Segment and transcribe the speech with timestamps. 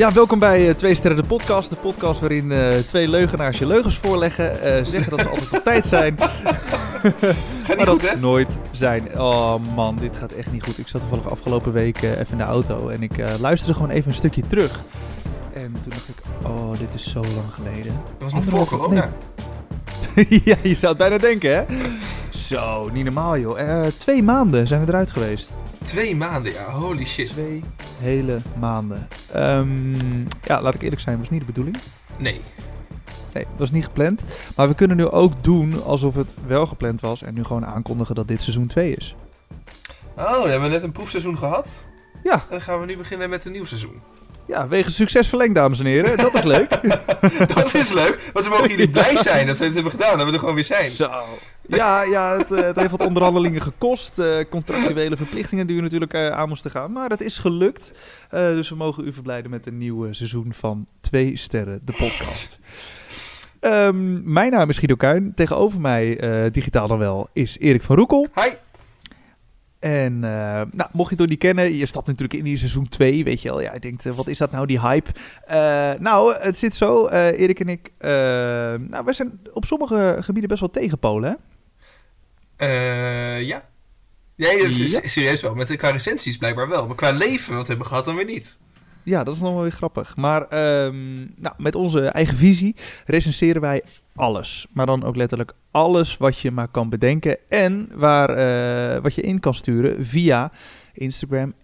[0.00, 1.70] Ja, welkom bij uh, Twee Sterren de podcast.
[1.70, 4.52] De podcast waarin uh, twee leugenaars je leugens voorleggen.
[4.52, 6.18] Uh, zeggen dat ze altijd op tijd zijn.
[7.64, 8.20] Gaat maar dat hè?
[8.20, 9.20] nooit zijn.
[9.20, 10.78] Oh man, dit gaat echt niet goed.
[10.78, 14.16] Ik zat toevallig afgelopen week even in de auto en ik luisterde gewoon even een
[14.16, 14.80] stukje terug.
[15.52, 17.92] En toen dacht ik, oh, dit is zo lang geleden.
[17.92, 19.00] Dat was nog voor corona.
[19.00, 19.10] Nee.
[20.44, 21.64] ja, je zou het bijna denken, hè?
[22.30, 23.86] Zo, niet normaal, joh.
[23.86, 25.50] twee maanden zijn we eruit geweest.
[25.82, 26.70] Twee maanden, ja.
[26.70, 27.30] Holy shit.
[27.32, 27.62] Twee
[27.98, 29.08] hele maanden.
[29.36, 31.76] Um, ja, laat ik eerlijk zijn, was niet de bedoeling.
[32.16, 32.40] Nee.
[33.32, 34.22] Nee, dat was niet gepland.
[34.56, 37.22] Maar we kunnen nu ook doen alsof het wel gepland was.
[37.22, 39.14] En nu gewoon aankondigen dat dit seizoen 2 is.
[40.16, 41.84] Oh, we hebben net een proefseizoen gehad.
[42.24, 42.44] Ja.
[42.50, 44.00] Dan gaan we nu beginnen met een nieuw seizoen.
[44.50, 46.16] Ja, wegens succes verlengd, dames en heren.
[46.16, 46.68] Dat is leuk.
[47.54, 50.18] dat is leuk, want we mogen jullie blij zijn dat we het hebben gedaan.
[50.18, 50.90] Dat we er gewoon weer zijn.
[50.90, 51.10] Zo.
[51.66, 54.18] Ja, ja het, het heeft wat onderhandelingen gekost.
[54.18, 56.92] Uh, contractuele verplichtingen die we natuurlijk uh, aan moesten gaan.
[56.92, 57.94] Maar het is gelukt.
[58.34, 62.58] Uh, dus we mogen u verblijden met een nieuw seizoen van Twee Sterren, de podcast.
[63.60, 65.32] Um, mijn naam is Guido Kuin.
[65.34, 66.18] Tegenover mij,
[66.52, 68.26] digitaal dan wel, is Erik van Roekel.
[68.34, 68.50] Hi.
[69.80, 70.20] En uh,
[70.70, 73.42] nou, mocht je het nog niet kennen, je stapt natuurlijk in die seizoen 2, weet
[73.42, 73.60] je wel.
[73.60, 75.10] Ja, je denkt, uh, wat is dat nou, die hype?
[75.50, 77.92] Uh, nou, het zit zo, Erik en ik,
[78.88, 81.38] nou, wij zijn op sommige gebieden best wel tegen Polen,
[82.56, 83.36] hè?
[83.36, 83.68] ja.
[84.36, 85.08] Nee, is, ja.
[85.08, 85.54] serieus wel.
[85.54, 86.86] Met de qua recensies blijkbaar wel.
[86.86, 88.58] Maar qua leven wat hebben we gehad dan weer niet.
[89.02, 90.16] Ja, dat is nog wel weer grappig.
[90.16, 90.42] Maar
[90.84, 93.82] um, nou, met onze eigen visie recenseren wij
[94.14, 94.66] alles.
[94.72, 97.36] Maar dan ook letterlijk alles wat je maar kan bedenken.
[97.48, 100.52] En waar, uh, wat je in kan sturen via
[100.92, 101.54] Instagram,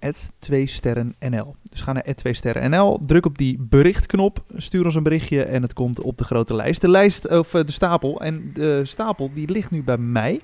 [0.51, 1.55] 2sterrennl.
[1.63, 6.01] Dus ga naar 2sterrennl, druk op die berichtknop, stuur ons een berichtje en het komt
[6.01, 6.81] op de grote lijst.
[6.81, 10.41] De lijst, of de stapel, en de stapel die ligt nu bij mij.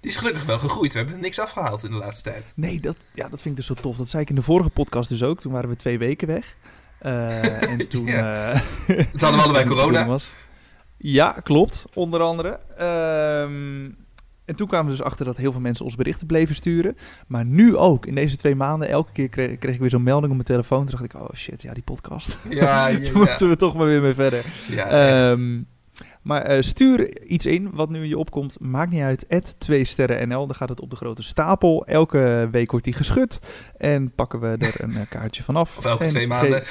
[0.00, 0.92] Die is gelukkig wel gegroeid.
[0.92, 2.52] We hebben niks afgehaald in de laatste tijd.
[2.56, 3.96] Nee, dat, ja, dat vind ik dus zo tof.
[3.96, 5.40] Dat zei ik in de vorige podcast dus ook.
[5.40, 6.56] Toen waren we twee weken weg.
[7.02, 8.06] Uh, en toen...
[8.06, 8.52] ja.
[8.52, 10.06] uh, het hadden we allebei corona.
[10.06, 10.32] Was.
[11.02, 11.84] Ja, klopt.
[11.94, 12.58] Onder andere.
[13.44, 13.96] Um,
[14.44, 16.96] en toen kwamen we dus achter dat heel veel mensen ons berichten bleven sturen.
[17.26, 20.28] Maar nu ook, in deze twee maanden, elke keer kreeg, kreeg ik weer zo'n melding
[20.28, 20.86] op mijn telefoon.
[20.86, 22.38] Toen dacht ik, oh shit, ja, die podcast.
[22.48, 24.44] Ja, moeten we toch maar weer mee verder.
[24.68, 25.66] Ja, um,
[26.22, 28.60] maar uh, stuur iets in wat nu je opkomt.
[28.60, 29.54] Maakt niet uit.
[29.58, 30.46] 2 sterren NL.
[30.46, 31.86] Dan gaat het op de grote stapel.
[31.86, 33.38] Elke week wordt die geschud.
[33.76, 35.78] En pakken we er een kaartje vanaf.
[35.78, 36.62] Of elke en twee maanden.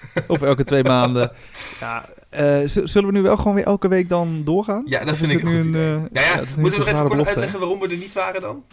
[0.26, 1.32] Of elke twee maanden.
[1.80, 4.82] Ja, uh, zullen we nu wel gewoon weer elke week dan doorgaan?
[4.86, 6.98] Ja, dat vind ik een goed een, uh, ja, ja, ja Moeten we nog even
[6.98, 8.64] kort belofte, uitleggen waarom we er niet waren dan?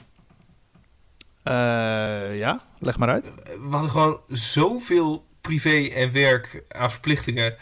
[1.48, 3.32] Uh, ja, leg maar uit.
[3.46, 7.56] We hadden gewoon zoveel privé en werk aan verplichtingen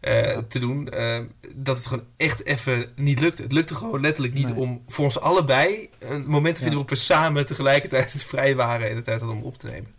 [0.00, 1.18] uh, te doen, uh,
[1.54, 3.42] dat het gewoon echt even niet lukte.
[3.42, 4.56] Het lukte gewoon letterlijk niet nee.
[4.56, 6.84] om voor ons allebei een moment te vinden ja.
[6.84, 9.94] waarop we samen tegelijkertijd vrij waren en de tijd hadden om op te nemen.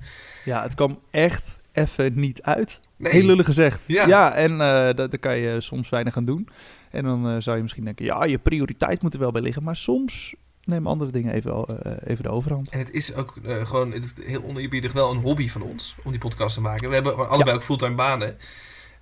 [0.46, 2.80] Ja, het kwam echt even niet uit.
[3.00, 3.12] Nee.
[3.12, 3.84] Heel lullig gezegd.
[3.88, 6.50] Ja, ja en uh, daar, daar, kan je soms weinig aan doen.
[6.92, 9.64] En dan uh, zou je misschien denken, ja, je prioriteit moet er wel bij liggen.
[9.64, 12.70] Maar soms nemen andere dingen even, uh, even de overhand.
[12.70, 16.12] En het is ook gewoon het is heel oneerbiedig wel een hobby van ons om
[16.12, 16.88] die podcast te maken.
[16.88, 17.56] We hebben gewoon allebei ja.
[17.56, 18.38] ook fulltime banen.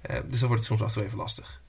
[0.01, 1.61] dus dan wordt het soms af en toe even lastig.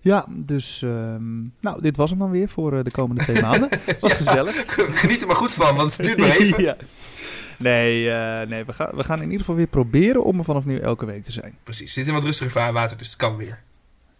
[0.00, 3.68] Ja, dus um, nou, dit was hem dan weer voor de komende twee maanden.
[4.00, 4.64] Was ja, gezellig.
[5.00, 6.62] Geniet er maar goed van, want het duurt maar even.
[6.68, 6.76] ja.
[7.58, 10.64] Nee, uh, nee we, gaan, we gaan in ieder geval weer proberen om er vanaf
[10.64, 11.58] nu elke week te zijn.
[11.62, 13.62] Precies, we zitten in wat rustiger vaarwater, dus het kan weer.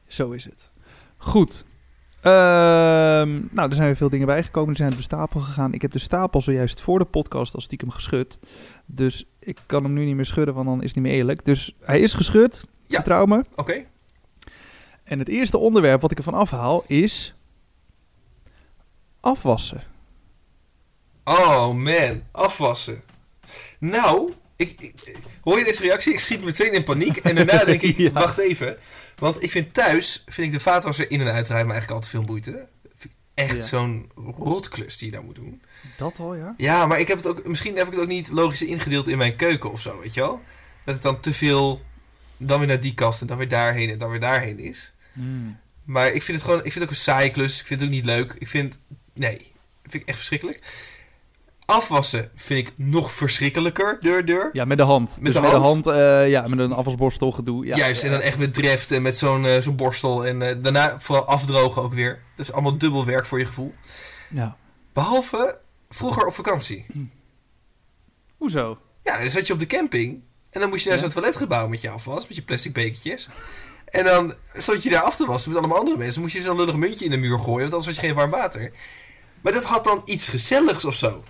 [0.06, 0.70] Zo is het.
[1.16, 1.64] Goed.
[2.18, 2.32] Uh,
[3.50, 4.70] nou, er zijn weer veel dingen bijgekomen.
[4.70, 5.72] Er zijn de stapel gegaan.
[5.72, 8.38] Ik heb de stapel zojuist voor de podcast al stiekem geschud.
[8.86, 11.44] Dus ik kan hem nu niet meer schudden, want dan is het niet meer eerlijk.
[11.44, 12.64] Dus hij is geschud.
[12.86, 12.94] Ja.
[12.94, 13.38] Vertrouw me.
[13.38, 13.60] Oké.
[13.60, 13.88] Okay.
[15.04, 17.34] En het eerste onderwerp wat ik ervan afhaal is...
[19.20, 19.82] afwassen.
[21.24, 23.02] Oh man, afwassen.
[23.78, 24.94] Nou, ik, ik,
[25.40, 26.12] hoor je deze reactie?
[26.12, 27.16] Ik schiet meteen in paniek.
[27.16, 28.10] En daarna denk ik, ja.
[28.10, 28.76] wacht even.
[29.16, 32.26] Want ik vind thuis, vind ik de vaatwasser in- en uitruimen eigenlijk al te veel
[32.26, 32.66] moeite.
[32.96, 33.62] Vind ik echt ja.
[33.62, 35.62] zo'n rotklus die je daar moet doen.
[35.96, 36.54] Dat al, ja?
[36.56, 39.18] Ja, maar ik heb het ook, misschien heb ik het ook niet logisch ingedeeld in
[39.18, 40.40] mijn keuken of zo, weet je wel?
[40.84, 41.82] Dat het dan te veel,
[42.36, 44.92] dan weer naar die kast en dan weer daarheen en dan weer daarheen is.
[45.12, 45.58] Mm.
[45.84, 47.60] Maar ik vind het gewoon, ik vind het ook een saaie klus.
[47.60, 48.34] Ik vind het ook niet leuk.
[48.38, 48.78] Ik vind,
[49.14, 49.50] nee,
[49.82, 50.62] vind ik echt verschrikkelijk.
[51.66, 54.50] Afwassen vind ik nog verschrikkelijker, deur, deur.
[54.52, 55.16] Ja, met de hand.
[55.20, 55.84] Met dus de met hand?
[55.84, 57.66] de hand, uh, ja, met een afwasborstel gedoe.
[57.66, 58.08] Ja, Juist, ja.
[58.08, 60.26] en dan echt met dreft en met zo'n uh, zo'n borstel.
[60.26, 62.22] En uh, daarna vooral afdrogen ook weer.
[62.36, 63.74] Dat is allemaal dubbel werk voor je gevoel.
[64.30, 64.56] Ja.
[64.92, 65.58] Behalve
[65.88, 66.86] vroeger op vakantie.
[66.92, 67.04] Hm.
[68.36, 68.78] Hoezo?
[69.02, 70.22] Ja, dan zat je op de camping.
[70.50, 71.04] En dan moest je naar ja.
[71.04, 73.28] zo'n toiletgebouw met je afwas, met je plastic bekertjes.
[73.84, 76.14] En dan stond je daar af te wassen met allemaal andere mensen.
[76.14, 78.14] Dan moest je zo'n lullig muntje in de muur gooien, want anders had je geen
[78.14, 78.72] warm water.
[79.40, 81.24] Maar dat had dan iets gezelligs of zo.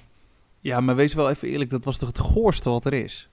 [0.65, 3.29] Ja, maar wees wel even eerlijk, dat was toch het goorste wat er is?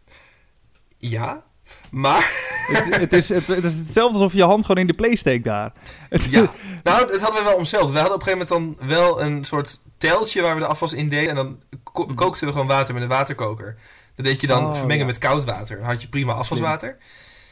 [0.97, 1.43] Ja,
[1.91, 2.31] maar
[2.71, 5.43] het, het, is, het, het is hetzelfde alsof je hand gewoon in de play steekt
[5.43, 5.71] daar.
[6.09, 6.51] Ja,
[6.83, 7.91] nou, dat hadden we wel omzelfd.
[7.91, 10.93] We hadden op een gegeven moment dan wel een soort teltje waar we de afwas
[10.93, 11.29] in deden.
[11.29, 13.77] En dan ko- kookten we gewoon water met een waterkoker.
[14.15, 15.11] Dat deed je dan Oh, vermengen ja.
[15.11, 15.77] met koud water.
[15.77, 16.97] Dan had je prima afwaswater.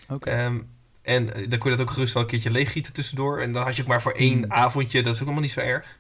[0.10, 0.30] Oké.
[0.30, 0.58] Ehm,
[1.02, 3.40] en eh, dan kon je dat ook gerust wel een keertje leeggieten tussendoor.
[3.42, 4.52] En dan had je ook maar voor één Hmm.
[4.52, 5.02] avondje.
[5.04, 5.99] Dat is ook allemaal niet zo erg.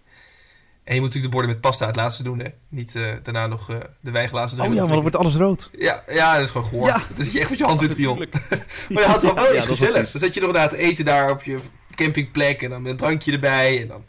[0.89, 2.47] En je moet natuurlijk de borden met pasta het laatste doen, hè.
[2.69, 5.69] Niet eh, daarna nog eh, de wijnglazen Oh ja, maar dan wordt alles rood.
[5.71, 6.87] Ja, ja, dat is gewoon goor.
[6.87, 7.01] Ja.
[7.15, 8.15] Dan zit je echt met je hand in het riool.
[8.15, 8.67] Natuurlijk.
[8.89, 10.11] Maar je had wel, Ja, wel ja, iets dat is gezelligs.
[10.11, 11.59] Dan zat je nog inderdaad te eten daar op je
[11.95, 12.61] campingplek.
[12.61, 13.81] En dan met een drankje erbij.
[13.81, 14.03] En dan...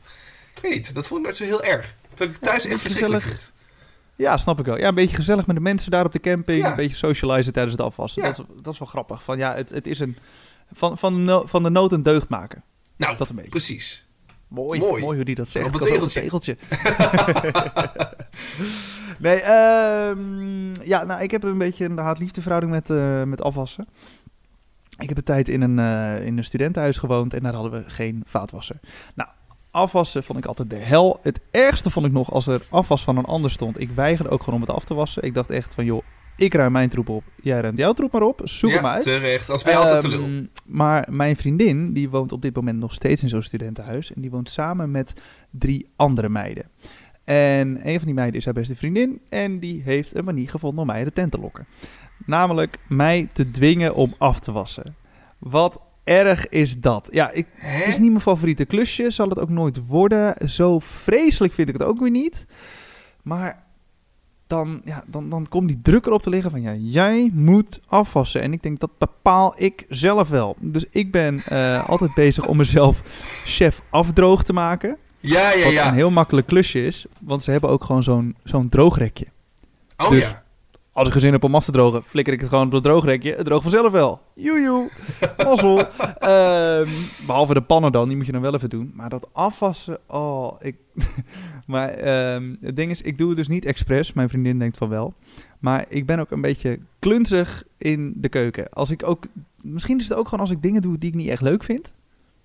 [0.55, 1.95] Ik weet niet, dat vond ik nooit zo heel erg.
[2.09, 3.53] Terwijl ik thuis Ja, echt dat is verschrikkelijk vind.
[4.17, 4.79] Ja, snap ik wel.
[4.79, 6.63] Ja, een beetje gezellig met de mensen daar op de camping.
[6.63, 6.71] Ja.
[6.71, 8.23] Een beetje socializen tijdens het afwassen.
[8.23, 8.29] Ja.
[8.29, 9.23] Dat, is, dat is wel grappig.
[9.23, 10.17] Van, ja, het, het is een...
[10.73, 12.63] Van, van, van de nood een deugd maken.
[12.97, 13.51] Nou, Dat een beetje.
[13.51, 14.09] precies.
[14.51, 15.03] Mooi, Mooi.
[15.03, 15.17] mooi.
[15.17, 15.67] hoe die dat zegt.
[15.67, 16.21] Op een tegeltje.
[16.21, 16.57] tegeltje.
[19.27, 23.87] nee, ehm, ja, nou, ik heb een beetje een haat-liefde verhouding met, eh, met afwassen.
[24.99, 27.91] Ik heb een tijd in een, eh, in een studentenhuis gewoond en daar hadden we
[27.91, 28.77] geen vaatwasser.
[29.15, 29.29] Nou,
[29.71, 31.19] afwassen vond ik altijd de hel.
[31.23, 33.81] Het ergste vond ik nog als er afwas van een ander stond.
[33.81, 35.23] Ik weigerde ook gewoon om het af te wassen.
[35.23, 36.03] Ik dacht echt van, joh,
[36.41, 37.25] ik ruim mijn troep op.
[37.43, 38.41] Jij ruimt jouw troep maar op.
[38.45, 39.03] Zoek ja, hem uit.
[39.03, 39.51] terecht.
[39.51, 40.23] Als ben je altijd te lul.
[40.25, 44.13] Ehm, Maar mijn vriendin, die woont op dit moment nog steeds in zo'n studentenhuis.
[44.13, 45.13] En die woont samen met
[45.51, 46.65] drie andere meiden.
[47.25, 49.21] En een van die meiden is haar beste vriendin.
[49.29, 51.67] En die heeft een manier gevonden om mij de tent te lokken.
[52.27, 54.95] Namelijk mij te dwingen om af te wassen.
[55.39, 57.09] Wat erg is dat?
[57.11, 59.11] Ja, ik, het is niet mijn favoriete klusje.
[59.11, 60.49] Zal het ook nooit worden.
[60.49, 62.47] Zo vreselijk vind ik het ook weer niet.
[63.23, 63.63] Maar
[64.51, 66.61] dan, ja, dan, dan komt die druk erop te liggen van...
[66.61, 68.41] Ja, jij moet afwassen.
[68.43, 70.57] En ik denk, dat bepaal ik zelf wel.
[70.61, 73.03] Dus ik ben eh, altijd bezig om mezelf
[73.45, 74.97] chef afdroog te maken.
[75.21, 75.89] Ja, ja, Wat ja.
[75.89, 77.07] een heel makkelijk klusje is.
[77.21, 79.27] Want ze hebben ook gewoon zo'n zo'n droogrekje.
[79.97, 80.43] Oh dus- ja.
[80.93, 83.35] Als ik gezin heb om af te drogen, flikker ik het gewoon op het droogrekje.
[83.35, 84.21] Het droogt vanzelf wel.
[84.35, 84.91] Joejoe.
[85.45, 85.79] Mazzel.
[86.19, 86.89] Ehm,
[87.27, 88.93] behalve de pannen dan, die moet je dan wel even doen.
[88.95, 90.77] Maar dat afwassen, oh, ik...
[91.67, 94.13] maar ehm, het ding is, ik doe het dus niet expres.
[94.13, 95.15] Mijn vriendin denkt van wel.
[95.59, 98.71] Maar ik ben ook een beetje klunzig in de keuken.
[98.71, 99.27] Als ik ook...
[99.63, 101.93] Misschien is het ook gewoon als ik dingen doe die ik niet echt leuk vind.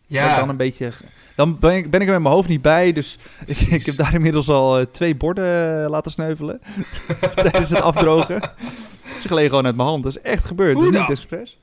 [0.07, 0.47] Ik dan Ja.
[0.47, 0.91] een beetje...
[1.35, 2.91] Dan ben ik, ben ik er met mijn hoofd niet bij.
[2.91, 6.61] Dus ik, ik heb daar inmiddels al eh, twee borden eh, laten sneuvelen.
[7.35, 8.41] tijdens het afdrogen.
[9.21, 10.03] Ze gleden gewoon uit mijn hand.
[10.03, 10.73] Dat is echt gebeurd.
[10.75, 11.11] Hoe dus niet dan?
[11.15, 11.59] expres.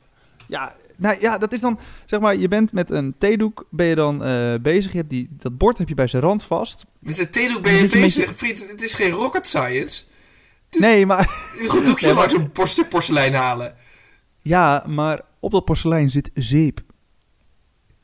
[0.48, 1.78] Ja, nou ja, dat is dan...
[2.06, 4.92] Zeg maar, je bent met een theedoek ben je dan eh, bezig.
[4.92, 6.84] Je hebt die, dat bord heb je bij zijn rand vast.
[6.98, 8.34] Met de theedoek ben je bezig.
[8.36, 10.02] Vriend, het is geen rocket science.
[10.78, 11.30] Nee, maar...
[11.66, 13.74] Goed doekje Ja, maar- langs een stuk porselein halen.
[14.40, 16.80] Ja, maar op dat porselein zit zeep.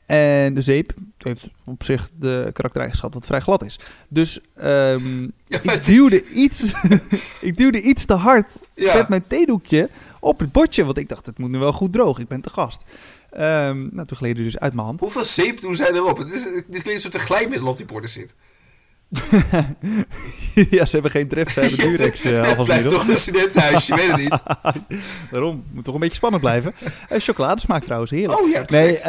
[0.09, 3.79] En de zeep heeft op zich de karaktereigenschap dat het vrij glad is.
[4.07, 6.73] Dus ehm, Ja, ik, duwde iets,
[7.49, 8.95] ik duwde iets te hard ja.
[8.95, 9.89] met mijn theedoekje
[10.19, 10.83] op het bordje.
[10.83, 12.19] Want ik dacht, het moet nu wel goed droog.
[12.19, 12.83] Ik ben te gast.
[13.29, 14.99] Ehm, nou, toen gleed hij dus uit mijn hand.
[14.99, 16.17] Hoeveel zeep doen zij erop?
[16.17, 18.35] Het is, dit klinkt alsof er glijmiddel op die borden zit.
[20.77, 24.01] ja, ze hebben geen tref, ze hebben Durex uh, Het blijft toch een studentenhuisje, je
[24.01, 24.47] weet het
[24.87, 25.01] niet.
[25.31, 26.73] Daarom, moet toch een beetje spannend blijven.
[26.83, 28.39] Uh, chocoladesmaak trouwens, heerlijk.
[28.39, 29.03] Oh ja, nee, perfect.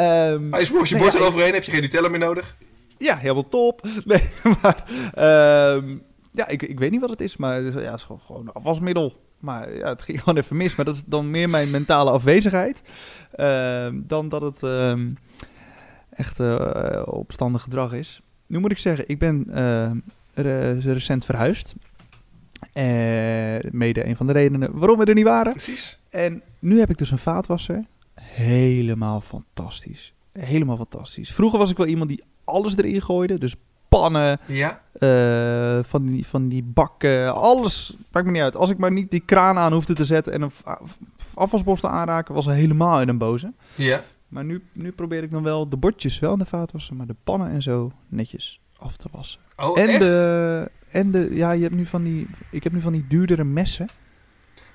[0.53, 2.55] als je nee, bord ja, eroverheen, heb je geen Nutella meer nodig.
[2.97, 3.81] Ja, helemaal top.
[4.05, 4.23] Nee,
[4.61, 4.83] maar...
[5.13, 5.97] ehm,
[6.31, 8.21] ja, ik, ik weet niet wat het is, maar het is- ja, het is gewoon,
[8.25, 9.13] gewoon een afwasmiddel.
[9.39, 10.75] Maar ja, het ging gewoon even mis.
[10.75, 12.81] Maar dat is dan meer mijn mentale afwezigheid...
[13.31, 14.63] ehm, dan dat het
[16.09, 18.21] echt eh, opstandig gedrag is.
[18.51, 19.91] Nu moet ik zeggen, ik ben eh,
[20.33, 21.75] re- recent verhuisd.
[22.71, 25.51] Eh, mede een van de redenen waarom we er niet waren.
[25.51, 25.99] Precies.
[26.09, 27.85] En nu heb ik dus een vaatwasser.
[28.21, 30.13] Helemaal fantastisch.
[30.39, 31.31] Helemaal fantastisch.
[31.33, 33.37] Vroeger was ik wel iemand die alles erin gooide.
[33.39, 33.55] Dus
[33.89, 34.81] pannen, Ja.
[34.99, 37.95] eh, van, die, van die bakken, alles.
[38.11, 38.55] Maakt me niet uit.
[38.55, 40.51] Als ik maar niet die kraan aan hoefde te zetten en een
[41.33, 43.53] afwasborstel aanraken, was helemaal in een boze.
[43.75, 44.01] Ja.
[44.31, 47.07] Maar nu, nu probeer ik dan wel de bordjes wel in de vaat wassen, maar
[47.07, 49.39] de pannen en zo netjes af te wassen.
[49.57, 49.99] Oh, en echt?
[49.99, 53.43] de, en de, ja, je hebt nu van die, ik heb nu van die duurdere
[53.43, 53.87] messen,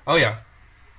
[0.05, 0.43] Oh ja.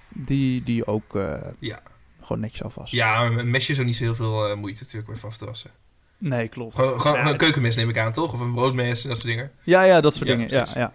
[0.09, 1.81] die, die ook eh, Ja.
[2.21, 2.99] gewoon netjes afwassen.
[2.99, 5.37] Ja, een mesje is ook niet zo heel veel eh, moeite natuurlijk om even af
[5.37, 5.71] te wassen.
[6.19, 6.75] Nee, klopt.
[6.75, 8.33] Gewoon, gewoon Ja, een keukenmes neem ik aan, toch?
[8.33, 9.51] Of een broodmes en dat soort dingen.
[9.63, 10.49] Ja, ja, dat soort dingen.
[10.51, 10.93] Ja, ja.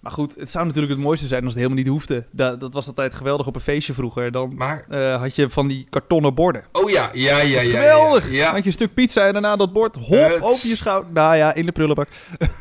[0.00, 2.26] Maar goed, het zou natuurlijk het mooiste zijn als het helemaal niet hoefde.
[2.30, 4.32] Dat, dat was altijd geweldig op een feestje vroeger.
[4.32, 6.64] Dan Maar, eh, had je van die kartonnen borden.
[6.72, 7.70] oh ja, ja, ja, ja.
[7.70, 8.30] geweldig!
[8.32, 11.12] Ja, Had je een stuk pizza en daarna dat bord, hop, Het- over je schouder.
[11.12, 12.08] Nou ja, in de prullenbak.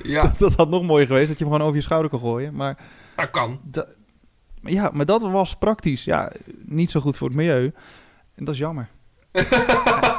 [0.04, 0.34] ja.
[0.40, 2.54] dat had nog mooier geweest, dat je hem gewoon over je schouder kon gooien.
[2.56, 2.78] Maar,
[3.16, 3.60] dat kan.
[3.64, 3.88] da-
[4.62, 6.04] ja, maar dat was praktisch.
[6.04, 6.32] Ja,
[6.66, 7.74] niet zo goed voor het milieu.
[8.36, 8.88] En dat is jammer.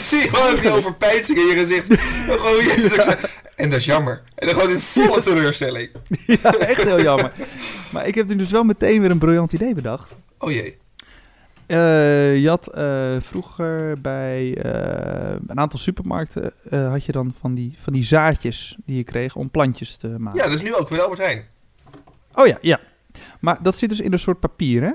[0.00, 1.94] ik zie gewoon die overpeinzing in je gezicht.
[2.40, 4.22] Gewoon je En dat is jammer.
[4.34, 5.90] En dan gewoon in volle teleurstelling.
[6.26, 7.32] ja, echt heel jammer.
[7.90, 10.14] Maar ik heb nu dus wel meteen weer een briljant idee bedacht.
[10.38, 10.78] Oh jee.
[11.66, 17.74] Eh, je had eh, vroeger bij eh, een aantal supermarkten had je dan van die,
[17.82, 20.38] van die zaadjes die je kreeg om plantjes te maken.
[20.38, 21.44] Ja, dat is nu ook met Albert Heijn.
[22.34, 22.80] Oh ja, ja.
[23.40, 24.90] Maar dat zit dus in een soort papier, hè?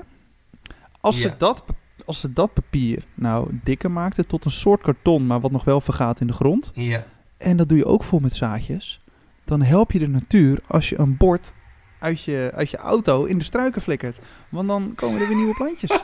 [1.00, 1.22] Als, Ja.
[1.22, 1.64] ze dat,
[2.06, 5.80] als ze dat papier nou dikker maakten tot een soort karton, maar wat nog wel
[5.80, 7.04] vergaat in de grond, Ja.
[7.36, 9.00] en dat doe je ook vol met zaadjes,
[9.44, 11.52] dan help je de natuur als je een bord
[11.98, 14.18] uit je, uit je auto in de struiken flikkert.
[14.48, 15.90] Want dan komen er weer nieuwe plantjes.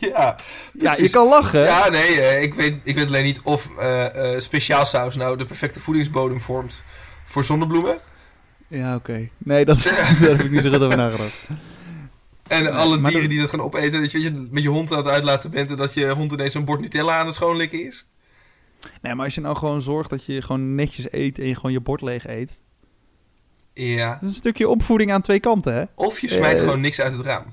[0.00, 0.36] ja,
[0.78, 1.60] ja, je kan lachen.
[1.60, 4.06] Ja, nee, eh, ik, weet, ik weet alleen niet of eh
[4.38, 6.84] speciaal saus nou de perfecte voedingsbodem vormt
[7.24, 7.98] voor zonnebloemen.
[8.68, 9.28] Ja, oké.
[9.38, 11.46] Nee, dat, daar heb ik niet zo goed over nagedacht.
[12.52, 14.68] En Nee, alle dieren dat- die dat gaan opeten, dat je, weet je met je
[14.68, 17.34] hond aan het uitlaten bent en dat je hond ineens een bord Nutella aan het
[17.34, 18.06] schoonlikken is.
[19.02, 21.72] Nee, maar als je nou gewoon zorgt dat je gewoon netjes eet en je gewoon
[21.72, 22.60] je bord leeg eet.
[23.74, 24.10] Ja.
[24.12, 25.82] Dat is een stukje opvoeding aan twee kanten, hè?
[25.94, 26.60] Of je smijt Eh.
[26.62, 27.44] gewoon niks uit het raam.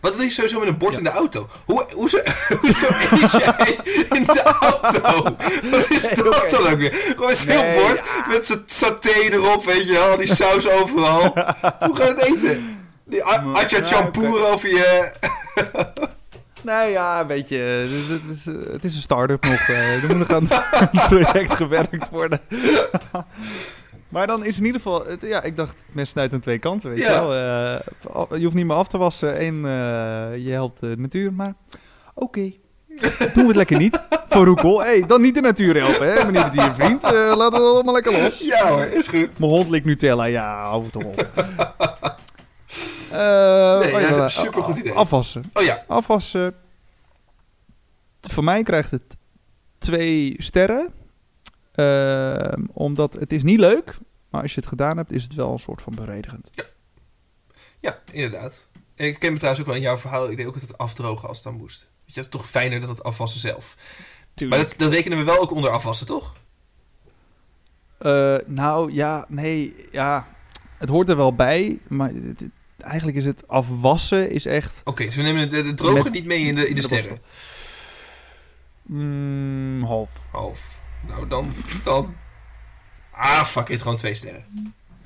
[0.00, 0.98] Wat doe je sowieso met een bord Ja.
[0.98, 1.48] in de auto?
[1.64, 2.18] Hoe, hoe, zo,
[2.60, 3.78] hoezo eet jij
[4.18, 5.22] in de auto?
[5.70, 6.92] Wat is Nee, dat dan ook weer?
[6.94, 10.16] Gewoon een heel Nee, bord met zo'n saté erop, weet je wel.
[10.16, 11.20] Die saus overal.
[11.86, 12.80] Hoe ga je het eten?
[13.12, 13.86] Die atja oké.
[13.86, 15.12] champoer over je...
[16.62, 19.68] Nou ja, weet je, het, het is, eh, het is een start-up nog.
[19.68, 22.40] eh, er moet nog aan het project gewerkt worden.
[24.08, 26.88] maar dan is in ieder geval, het, ja, ik dacht, mes snijdt aan twee kanten,
[26.88, 27.04] weet Ja.
[27.20, 27.34] je wel.
[28.30, 31.54] Eh, je hoeft niet meer af te wassen en eh, je helpt de natuur, maar
[32.14, 32.52] oké.
[33.18, 34.80] Doen we het lekker niet voor Roekel.
[34.82, 37.04] hey, dan niet de natuur helpen, hè, meneer de diervriend.
[37.04, 38.38] Eh, laten we het allemaal lekker los.
[38.38, 39.38] Ja hoor, is goed.
[39.38, 41.26] Mijn hond likt Nutella, ja, hou het toch op.
[43.12, 44.92] Eh, Nee, oh ja, ja, supergoed idee.
[44.92, 45.44] Afwassen.
[45.52, 46.54] Oh ja, Afwassen.
[48.20, 49.16] Voor mij krijgt het
[49.78, 50.92] twee sterren.
[51.72, 53.98] Ehm, omdat het is niet leuk.
[54.30, 56.50] Maar als je het gedaan hebt, is het wel een soort van bevredigend.
[57.80, 58.66] ja, inderdaad.
[58.94, 60.30] Ik ken me trouwens ook wel in jouw verhaal.
[60.30, 61.80] Ik deed ook altijd afdrogen als het dan moest.
[61.80, 63.76] Weet je, het is toch fijner dan het afwassen zelf.
[64.48, 66.34] Maar dat, dat rekenen we wel ook onder afwassen, toch?
[67.98, 70.26] Eh, nou ja, nee, ja.
[70.78, 71.78] Het hoort er wel bij.
[71.88, 72.50] Maar het- het-
[72.82, 74.80] eigenlijk is het afwassen is echt...
[74.84, 76.86] Oké, dus we nemen de, de droge Met- niet mee in de, in de de
[76.86, 77.18] sterren.
[78.82, 80.28] Mm, half.
[80.30, 80.82] Half.
[81.08, 81.52] Nou, dan,
[81.84, 82.14] dan...
[83.10, 84.44] Ah, fuck it, gewoon twee sterren.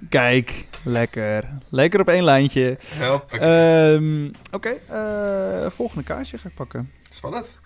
[0.08, 1.58] Kijk, lekker.
[1.68, 2.78] Lekker op één lijntje.
[2.86, 3.32] Help.
[3.32, 6.92] Ehm, Oké, eh, volgende kaartje ga ik pakken.
[7.10, 7.58] Spannend.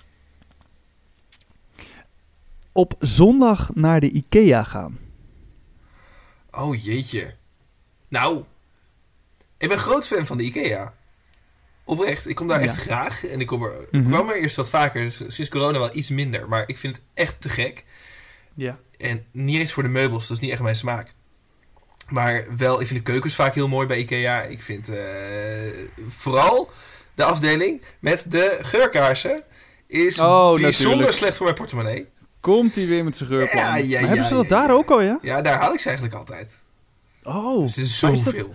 [2.72, 4.98] Op zondag naar de IKEA gaan.
[6.50, 7.34] Oh, jeetje.
[8.08, 8.44] Nou,
[9.60, 10.94] ik ben groot fan van de IKEA.
[11.84, 12.66] Oprecht, ik kom daar Ja.
[12.66, 13.26] echt graag.
[13.26, 14.04] En ik, kom er, Mhm.
[14.06, 16.48] kwam er eerst wat vaker, dus sinds corona wel iets minder.
[16.48, 17.84] Maar ik vind het echt te gek.
[18.54, 18.78] Ja.
[18.98, 21.14] En niet eens voor de meubels, dat is niet echt mijn smaak.
[22.08, 24.42] Maar wel, ik vind de keukens vaak heel mooi bij IKEA.
[24.42, 25.04] Ik vind eh,
[26.08, 26.70] vooral
[27.14, 29.42] de afdeling met de geurkaarsen
[29.86, 31.12] is Oh, bijzonder natuurlijk.
[31.16, 32.06] slecht voor mijn portemonnee.
[32.40, 33.62] Komt hij weer met zijn geurplan?
[33.62, 35.18] Ja, ja, maar hebben ze dat daar ook al, ja?
[35.22, 36.56] Ja, daar haal ik ze eigenlijk altijd.
[37.22, 38.54] Oh, Dus het is maar is dat- zoveel.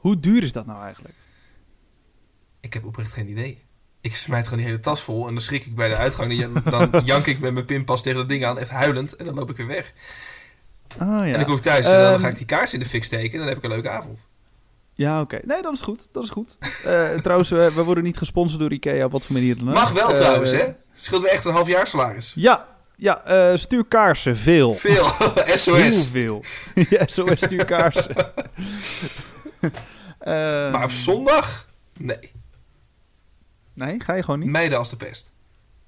[0.00, 1.14] Hoe duur is dat nou eigenlijk?
[2.60, 3.64] Ik heb oprecht geen idee.
[4.00, 6.40] Ik smijt gewoon die hele tas vol en dan schrik ik bij de uitgang.
[6.40, 9.16] Dan, dan jank ik met mijn pinpas tegen dat ding aan, echt huilend.
[9.16, 9.92] En dan loop ik weer weg.
[10.94, 11.24] Oh ja.
[11.24, 13.04] En dan kom ik thuis en dan Ehm, ga ik die kaars in de fik
[13.04, 13.32] steken.
[13.32, 14.26] En dan heb ik een leuke avond.
[14.94, 15.38] Ja, oké.
[15.44, 16.08] Nee, dat is goed.
[16.12, 16.56] Dat is goed.
[16.84, 19.74] Eh, trouwens, we, we worden niet gesponsord door IKEA op wat voor manier dan ook.
[19.74, 20.64] Mag wel Eh, trouwens, hè?
[20.94, 22.32] Scheelt me echt een half jaar salaris.
[22.34, 24.36] Ja, ja eh, stuur kaarsen.
[24.36, 24.74] Veel.
[24.74, 25.06] Veel.
[25.44, 26.08] Heel SOS.
[26.10, 26.44] veel.
[26.90, 28.14] ja, zo is stuur kaarsen.
[30.20, 31.68] Ehm, Maar op zondag?
[31.98, 32.32] Nee.
[33.74, 34.48] Nee, ga je gewoon niet?
[34.48, 35.32] Meiden als de pest.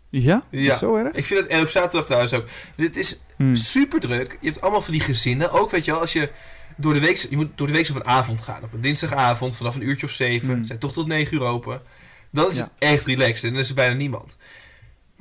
[0.09, 0.45] Ja?
[0.51, 0.77] Ja.
[0.77, 1.15] Zo erg?
[1.15, 2.49] Ik vind het, en op zaterdag trouwens ook.
[2.77, 3.55] Dit is Hmm.
[3.57, 4.39] super druk.
[4.41, 5.51] Je hebt allemaal van die gezinnen.
[5.51, 6.31] Ook weet je wel, als je
[6.77, 8.63] door de week, je moet door de week op een avond gaan.
[8.63, 10.49] Op een dinsdagavond vanaf een uurtje of zeven.
[10.55, 10.65] Hmm.
[10.65, 11.83] Zijn toch tot negen uur open.
[12.31, 12.63] Dan is Ja.
[12.63, 14.37] het echt relaxed en dan is er bijna niemand.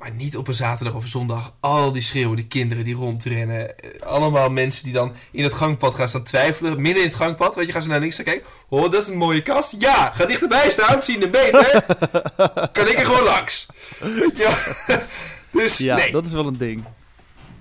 [0.02, 1.54] Maar niet op een zaterdag of een zondag.
[1.60, 3.78] Al die schreeuwende kinderen die rondrennen.
[3.78, 6.80] Eh, Allemaal mensen die dan in het gangpad gaan staan twijfelen.
[6.80, 8.46] Midden in het gangpad, weet je, gaan ze naar links gaan kijken.
[8.68, 9.74] Oh, dat is een mooie kast.
[9.78, 11.84] Ja, ga dichterbij staan, zien hem beter.
[12.72, 13.66] kan ik er gewoon langs.
[13.98, 14.54] Weet je
[14.86, 14.98] wel?
[15.62, 16.10] Dus Ja, nee.
[16.12, 16.84] dat is wel een ding.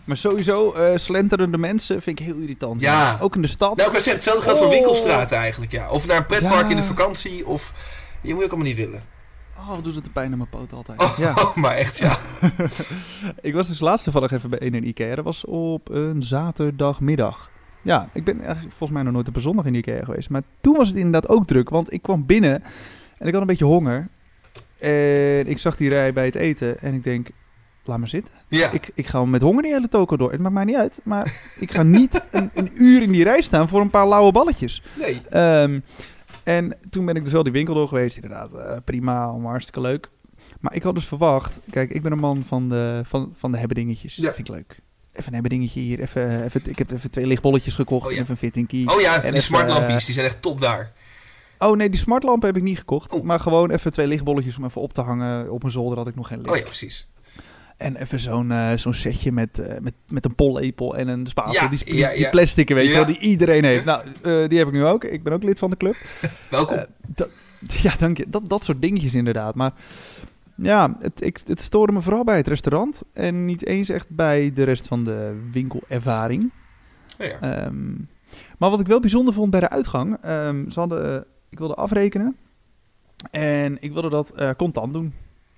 [0.04, 2.82] Maar sowieso, eh, slenterende mensen vind ik heel irritant.
[2.82, 3.18] Ja.
[3.22, 3.76] Ook in de stad.
[3.76, 4.74] Nou, ik kan zeggen, hetzelfde geldt voor Oh.
[4.74, 5.90] winkelstraten eigenlijk, ja.
[5.90, 6.70] Of naar een pretpark Ja.
[6.70, 7.72] in de vakantie, of...
[8.22, 9.04] Je moet ook allemaal niet willen.
[9.62, 11.00] Oh, wat doet het de pijn aan mijn poot altijd.
[11.02, 11.34] Oh, Ja.
[11.62, 12.18] maar echt, ja.
[13.42, 15.16] Ik was dus laatst toevallig even bij een in Ikea.
[15.16, 17.50] Dat was op een zaterdagmiddag.
[17.82, 20.30] Ja, ik ben eigenlijk volgens mij nog nooit op een zondag in Ikea geweest.
[20.30, 21.70] Maar toen was het inderdaad ook druk.
[21.70, 22.64] Want ik kwam binnen
[23.18, 24.08] en ik had een beetje honger.
[24.80, 26.80] En ik zag die rij bij het eten.
[26.80, 27.30] En ik denk,
[27.84, 28.34] laat maar zitten.
[28.48, 30.32] Ja, Ik, ik ga met honger die hele toko door.
[30.32, 31.00] Het maakt mij niet uit.
[31.04, 34.32] Maar ik ga niet een, een uur in die rij staan voor een paar lauwe
[34.32, 34.84] balletjes.
[35.00, 35.22] nee.
[35.30, 35.80] Ehm,
[36.44, 38.16] En toen ben ik dus wel die winkel door geweest.
[38.16, 40.10] Inderdaad, eh, prima, allemaal hartstikke leuk.
[40.60, 41.60] Maar ik had dus verwacht...
[41.70, 44.16] Kijk, ik ben een man van de, van, van de hebben dingetjes.
[44.16, 44.24] Ja.
[44.24, 44.80] Dat vind ik leuk.
[45.12, 46.00] Even een hebben dingetje hier.
[46.00, 48.06] Even, even, ik heb even twee lichtbolletjes gekocht.
[48.06, 48.18] Oh ja.
[48.18, 48.86] Even een fitting key.
[48.86, 50.92] Oh ja, En die even, smartlampjes, die zijn echt top daar.
[51.58, 53.12] Oh nee, die smartlampen heb ik niet gekocht.
[53.12, 53.24] Oh.
[53.24, 55.52] Maar gewoon even twee lichtbolletjes om even op te hangen.
[55.52, 56.50] Op mijn zolder had ik nog geen licht.
[56.50, 57.12] Oh ja, precies.
[57.82, 61.54] En even zo'n eh, zo'n setje met, eh, met, met een pollepel en een spatel.
[61.54, 63.86] Ja, die, ja, die plastic, weet je wel, die iedereen heeft.
[63.92, 65.04] Nou, eh, die heb ik nu ook.
[65.04, 65.96] Ik ben ook lid van de club.
[66.50, 66.86] Welkom.
[67.68, 68.26] Ja, dank je.
[68.28, 69.56] Dat, dat soort dingetjes inderdaad.
[69.56, 69.74] Maar
[70.56, 73.02] ja, het, ik, het stoorde me vooral bij het restaurant.
[73.14, 76.52] En niet eens echt bij de rest van de winkelervaring.
[77.18, 77.40] ja.
[77.42, 77.92] Ehm,
[78.58, 80.18] maar wat ik wel bijzonder vond bij de uitgang.
[80.22, 82.36] ehm, ze hadden, ik wilde afrekenen.
[83.32, 85.14] En ik wilde dat contant doen.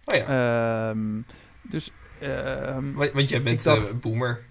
[0.06, 0.90] oh ja.
[0.90, 1.22] Ehm,
[1.62, 1.92] dus
[2.94, 4.44] Want, want jij bent dacht- eh, boomer.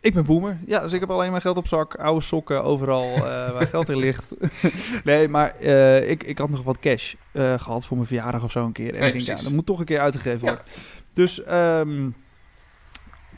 [0.00, 0.58] ik ben boomer.
[0.66, 1.94] Ja, dus ik heb alleen maar geld op zak.
[1.94, 3.22] Oude sokken overal eh,
[3.54, 4.24] waar geld in ligt.
[5.04, 8.50] nee, maar eh, ik, ik had nog wat cash eh, gehad voor mijn verjaardag of
[8.50, 8.94] zo een keer.
[8.94, 10.46] En Nee, ik denk, ja, dat moet toch een keer uitgegeven Ja.
[10.46, 10.64] worden.
[11.12, 12.08] Dus ehm,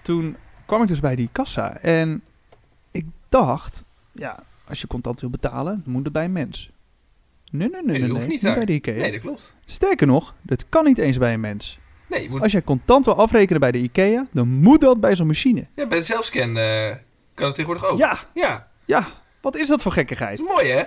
[0.02, 1.76] toen kwam ik dus bij die kassa.
[1.78, 2.22] En
[2.90, 6.70] ik dacht, ja, als je contant wil betalen, moet het bij een mens.
[7.50, 8.00] Nee, nee, nee, Nee, nee.
[8.00, 8.54] dat hoeft nee, niet daar.
[8.54, 8.94] bij de Ikea.
[8.94, 9.56] Nee, dat klopt.
[9.64, 11.78] Sterker nog, dat kan niet eens bij een mens.
[12.08, 12.40] Nee, je moet...
[12.40, 15.66] Als jij contant wil afrekenen bij de Ikea, dan moet dat bij zo'n machine.
[15.74, 16.90] Ja, bij de zelfscan eh,
[17.34, 17.98] kan het tegenwoordig ook.
[17.98, 19.06] Ja, Ja, ja.
[19.40, 20.38] Wat is dat voor gekkigheid?
[20.38, 20.82] dat is mooi hè?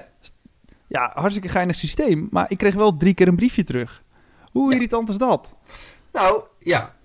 [0.88, 2.28] Ja, hartstikke geinig systeem.
[2.32, 4.04] Maar ik kreeg wel drie keer een briefje terug.
[4.52, 4.76] Hoe Ja.
[4.76, 5.56] irritant is dat?
[6.12, 6.96] Nou, ja.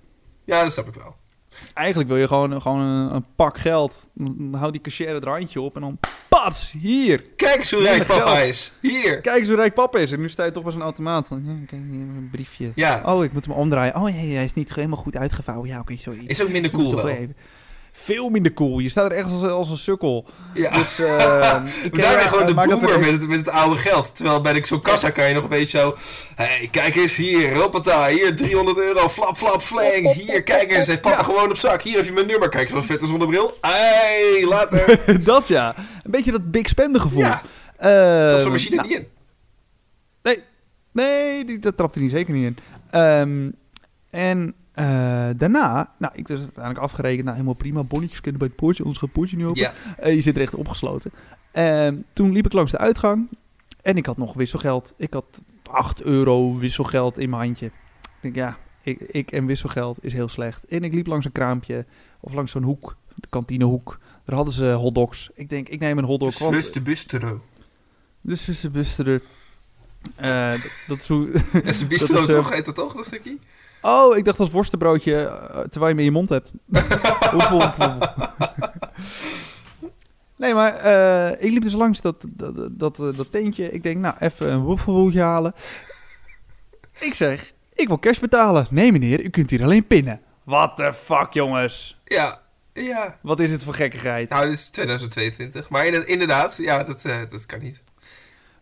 [0.44, 1.16] Ja, dat snap ik wel.
[1.74, 4.06] Eigenlijk wil je gewoon, gewoon een, een pak geld.
[4.14, 5.98] Dan houdt die cashier het randje op en dan...
[6.28, 6.74] Pats!
[6.80, 7.22] Hier!
[7.36, 8.48] Kijk eens hoe rijk papa geld.
[8.48, 8.72] is.
[8.80, 9.20] Hier.
[9.20, 10.12] Kijk eens hoe rijk papa is.
[10.12, 11.26] En nu sta je toch bij zo'n automaat.
[11.26, 12.72] Van, ja, kijk, hier een briefje.
[12.74, 13.94] Ja, Oh, ik moet hem omdraaien.
[13.94, 15.68] Oh, nee, hij is niet helemaal goed uitgevouwen.
[15.68, 16.24] Ja, oké, sorry.
[16.26, 17.08] is ook minder cool wel.
[17.08, 17.36] even-
[17.96, 18.78] Veel minder cool.
[18.78, 20.26] Je staat er echt als, als een sukkel.
[20.54, 20.70] Ja.
[20.70, 20.98] Dus,
[21.84, 24.16] ik ken- daar ben gewoon de er boomer met het, met het oude geld.
[24.16, 25.96] Terwijl bij zo'n kassa kan je nog een beetje zo...
[26.34, 30.12] Hé, hey, kijk eens hier, hoppata, hier 300 euro, flap, flap, flang.
[30.12, 31.22] Hier, kijk eens, heeft papa Ja.
[31.22, 31.82] gewoon op zak.
[31.82, 32.48] Hier heb je mijn nummer.
[32.48, 33.52] Kijk, zo'n vette zonnebril.
[33.60, 35.00] Hey, later.
[35.24, 35.74] dat ja.
[36.02, 37.20] Een beetje dat big spender gevoel.
[37.20, 37.42] Ja,
[38.30, 39.06] dat zo'n machine nou, niet in.
[40.92, 42.56] Nee, die, dat trapt hij niet zeker niet in.
[42.90, 43.50] Ehm,
[44.10, 47.82] en eh, daarna, nou, ik dus uiteindelijk afgerekend, nou, helemaal prima.
[47.82, 49.60] Bonnetjes kunnen bij het poortje, anders gaat het poortje niet open.
[49.60, 51.10] Ja, Eh, je zit er echt opgesloten.
[51.52, 53.28] Ehm, toen liep ik langs de uitgang
[53.82, 54.94] en ik had nog wisselgeld.
[54.96, 57.66] Ik had 8 euro wisselgeld in mijn handje.
[57.66, 57.72] Ik
[58.20, 60.64] denk, ja, ik, ik en wisselgeld is heel slecht.
[60.64, 61.84] En ik liep langs een kraampje
[62.20, 63.98] of langs zo'n hoek, de kantinehoek.
[64.24, 65.30] Daar hadden ze hotdogs.
[65.34, 66.34] Ik denk, ik neem een hotdog.
[66.72, 67.42] de bustero.
[68.20, 69.20] Dus is de.
[70.16, 70.54] Eh,
[70.86, 71.30] dat, is hoe...
[71.52, 72.52] Dat is de bistro toch?
[72.52, 73.38] Heet dat toch, dat stukje?
[73.86, 76.52] Oh, ik dacht als worstenbroodje eh, terwijl je hem in je mond hebt.
[77.34, 78.14] Oef, oef, oef.
[80.36, 83.70] nee, maar eh, ik liep dus langs dat, dat, dat, eh, dat tentje.
[83.70, 85.54] Ik denk, nou, even een woefelwoetje halen.
[87.00, 88.66] Ik zeg, ik wil cash betalen.
[88.70, 90.20] Nee meneer, u kunt hier alleen pinnen.
[90.44, 92.00] What the fuck, jongens?
[92.04, 92.40] Ja,
[92.72, 93.18] ja.
[93.22, 94.28] Wat is dit voor gekkigheid?
[94.28, 95.68] Nou, dit is 2022.
[95.68, 97.82] Maar inderdaad- ja, dat, dat kan niet.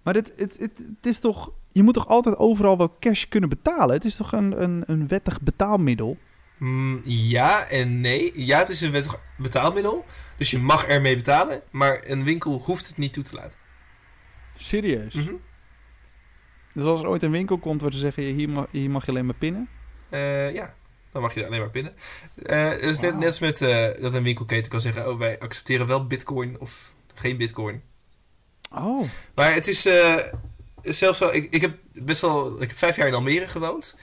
[0.03, 1.53] Maar dit, het, het, het is toch...
[1.73, 3.95] Je moet toch altijd overal wel cash kunnen betalen?
[3.95, 6.19] Het is toch een, een, een wettig betaalmiddel?
[6.59, 8.33] Mm, ja en nee.
[8.35, 10.05] Ja, het is een wettig betaalmiddel.
[10.37, 11.63] Dus je mag ermee betalen.
[11.71, 13.59] Maar een winkel hoeft het niet toe te laten.
[14.57, 15.15] Serieus?
[15.15, 15.33] Mhm.
[16.75, 19.11] Dus als er ooit een winkel komt waar ze zeggen, hier mag, hier mag je
[19.11, 19.69] alleen maar pinnen.
[20.09, 20.75] Eh, ja,
[21.13, 21.95] dan mag je alleen maar pinnen.
[22.43, 25.11] Eh, het is net, net als met eh, dat een winkelketen kan zeggen...
[25.11, 27.83] Oh, wij accepteren wel bitcoin of geen bitcoin.
[28.71, 29.09] Oh.
[29.35, 29.89] Maar het is
[30.83, 31.35] zelfs wel...
[31.35, 32.63] Ik, ik heb best wel...
[32.63, 33.97] Ik heb vijf jaar in Almere gewoond.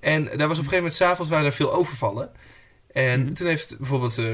[0.00, 0.94] En daar was op een gegeven moment...
[0.94, 2.30] S'avonds waren er veel overvallen.
[2.92, 3.32] En Mhm.
[3.34, 4.26] toen heeft bijvoorbeeld eh,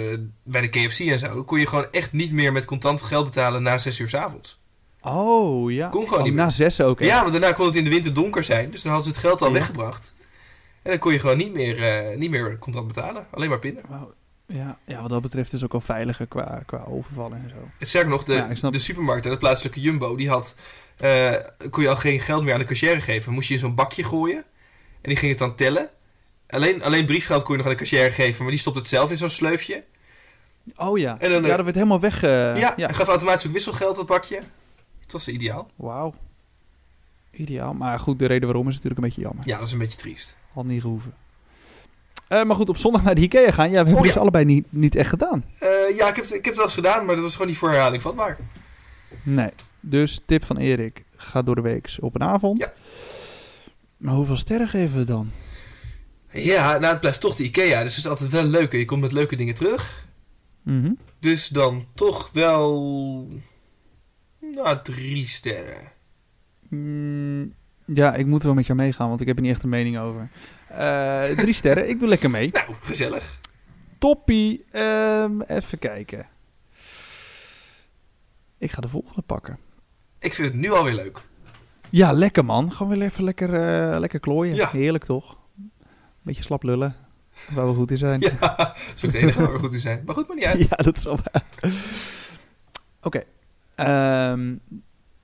[0.43, 1.45] bij de KFC en zo...
[1.45, 4.61] kon je gewoon echt niet meer met contant geld betalen na zes uur 's avonds.
[5.01, 5.89] Oh, ja.
[5.89, 6.53] Kon gewoon Oh, niet na meer.
[6.53, 7.01] zes ook.
[7.01, 7.11] echt.
[7.11, 8.71] Ja, want daarna kon het in de winter donker zijn.
[8.71, 9.53] Dus dan hadden ze het geld al Ja.
[9.55, 10.15] weggebracht.
[10.83, 13.27] En dan kon je gewoon niet meer, eh, niet meer contant betalen.
[13.31, 13.83] Alleen maar pinnen.
[13.89, 14.13] Wauw.
[14.49, 17.85] Ja, ja, wat dat betreft is het ook wel veiliger qua, qua overvallen en zo.
[17.87, 20.55] Sterker nog, de, Ja, ik snap- de supermarkt, hè, de plaatselijke Jumbo, die had...
[20.97, 21.35] eh,
[21.71, 23.33] kon je al geen geld meer aan de cashier geven.
[23.33, 24.45] Moest je in zo'n bakje gooien.
[25.01, 25.89] En die ging het dan tellen.
[26.49, 28.43] Alleen, alleen briefgeld kon je nog aan de cashier geven.
[28.43, 29.85] Maar die stopt het zelf in zo'n sleufje.
[30.77, 31.17] Oh ja.
[31.21, 32.23] En dan, ja, eh, dat werd helemaal weg.
[32.23, 32.89] eh, ja, ja.
[32.89, 34.41] en gaf automatisch ook wisselgeld, dat bakje.
[35.03, 35.71] Het was ideaal.
[35.77, 36.15] Wauw.
[37.31, 37.73] Ideaal.
[37.75, 39.47] Maar goed, de reden waarom is natuurlijk een beetje jammer.
[39.47, 40.37] Ja, dat is een beetje triest.
[40.53, 41.15] Had niet gehoeven.
[42.29, 43.65] Eh, maar goed, op zondag naar de Ikea gaan.
[43.67, 45.45] Ja, we hebben Oh, dus allebei niet, niet echt gedaan.
[45.97, 47.57] Ja, ik heb, het, ik heb het wel eens gedaan, maar dat was gewoon niet
[47.59, 48.39] voor herhaling vatbaar.
[49.23, 49.51] Nee.
[49.89, 51.05] Dus tip van Erik.
[51.17, 52.59] Ga door de week op een avond.
[52.59, 52.73] Ja.
[53.97, 55.31] Maar hoeveel sterren geven we dan?
[56.33, 57.83] Ja, nou, het blijft toch de IKEA.
[57.83, 58.73] Dus het is altijd wel leuk.
[58.73, 60.07] Je komt met leuke dingen terug.
[60.63, 60.93] Mhm.
[61.19, 63.29] Dus dan toch wel...
[64.41, 65.93] Nou, drie sterren.
[66.69, 69.69] Mm, ja, ik moet wel met jou meegaan, want ik heb er niet echt een
[69.69, 70.31] mening over.
[70.69, 72.51] Eh, drie sterren, ik doe lekker mee.
[72.53, 73.41] Nou, gezellig.
[73.99, 74.65] Toppie.
[74.71, 76.27] Ehm, even kijken.
[78.59, 79.59] Ik ga de volgende pakken.
[80.19, 81.21] Ik vind het nu alweer leuk.
[81.91, 82.73] Ja, lekker man.
[82.73, 84.55] Gewoon weer even lekker, eh, lekker klooien.
[84.55, 84.69] Ja.
[84.71, 85.37] Heerlijk toch?
[86.23, 86.97] Beetje slap lullen.
[87.51, 88.21] Waar we goed in zijn.
[88.41, 90.03] Ja, dat is ook het enige waar we goed in zijn.
[90.07, 90.59] Maar goed, maar niet uit.
[90.69, 91.43] Ja, dat is wel waar.
[93.03, 93.23] Oké.
[93.75, 94.55] Ehm,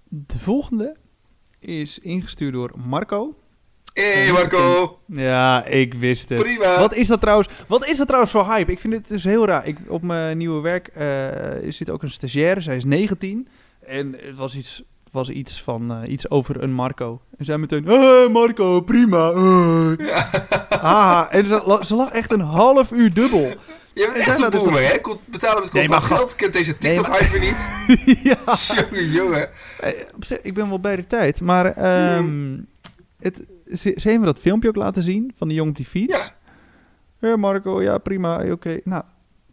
[0.09, 0.97] de volgende
[1.59, 3.37] is ingestuurd door Marco.
[3.93, 6.41] Hé hey Marco, Ja, ik wist het.
[6.43, 6.79] prima.
[6.79, 7.49] Wat is dat trouwens?
[7.67, 8.73] Wat is dat trouwens voor hype?
[8.73, 9.67] Ik vind het dus heel raar.
[9.67, 12.61] Ik, op mijn nieuwe werk eh zit ook een stagiaire.
[12.61, 13.49] Zij is 19.
[13.87, 17.21] En het was iets, was iets van eh, iets over een Marco.
[17.39, 19.33] En zij meteen, hey Marco, prima.
[19.35, 19.97] hey."
[20.83, 23.41] Ah, en ze, ze lag echt een half uur dubbel.
[23.95, 24.99] Je bent echt een boomer, hè?
[25.25, 26.35] Betalen met Nee, contract maar geld.
[26.35, 27.69] Kent deze Nee, maar- TikTok-hype niet.
[28.31, 28.57] ja.
[28.83, 29.49] Jongen, jongen.
[30.43, 31.41] Ik ben wel bij de tijd.
[31.41, 32.59] Maar ehm,
[33.19, 36.17] het, ze, ze hebben dat filmpje ook laten zien van die jongen op die fiets.
[37.21, 38.81] Ja, Ja, Marco, ja, prima, oké.
[38.85, 39.03] Nou,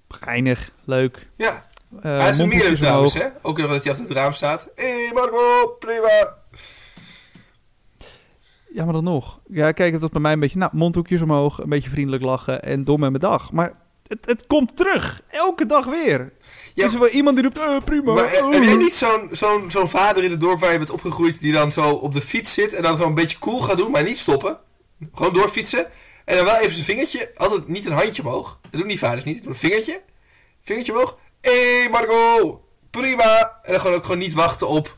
[0.08, 1.28] geinig, leuk.
[1.36, 1.68] ja.
[1.96, 3.26] Eh, Hij is een mondhoekjes trouwens, hè?
[3.42, 4.70] Ook nog dat hij achter het raam staat.
[4.76, 6.38] Hé hey Marco, prima.
[8.74, 9.40] Ja, maar dan nog.
[9.48, 12.64] Ja, kijk, het was bij mij een beetje, nou, mondhoekjes omhoog, een beetje vriendelijk lachen
[12.64, 13.52] en dom met mijn dag.
[13.52, 13.72] Maar
[14.08, 16.34] het, het komt terug, elke dag weer.
[16.74, 16.86] Ja.
[16.86, 18.14] Is er wel iemand die roept, eh, prima.
[18.14, 18.52] Maar eh, oh.
[18.54, 21.40] heb jij niet zo'n zo'n zo'n vader in het dorp waar je bent opgegroeid...
[21.42, 23.92] die dan zo op de fiets zit en dan gewoon een beetje cool gaat doen,
[23.92, 24.60] maar niet stoppen?
[25.14, 25.88] Gewoon doorfietsen.
[26.26, 28.60] En dan wel even zijn vingertje, altijd niet een handje omhoog.
[28.70, 29.44] Dat doen die vaders niet.
[29.44, 30.02] Doe een vingertje.
[30.62, 31.18] Vingertje omhoog.
[31.42, 33.60] Hé hey Marco, prima.
[33.64, 34.98] En dan gewoon ook gewoon niet wachten op...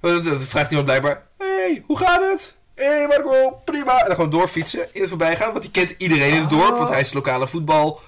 [0.00, 1.26] Dat, vraagt iemand blijkbaar.
[1.38, 2.56] Hé, hey, hoe gaat het?
[2.74, 4.00] Hé hey Marco, prima.
[4.00, 5.50] En dan gewoon doorfietsen in het voorbijgaan.
[5.50, 6.76] Want die kent iedereen in het dorp.
[6.76, 8.00] Want hij is lokale voetbal,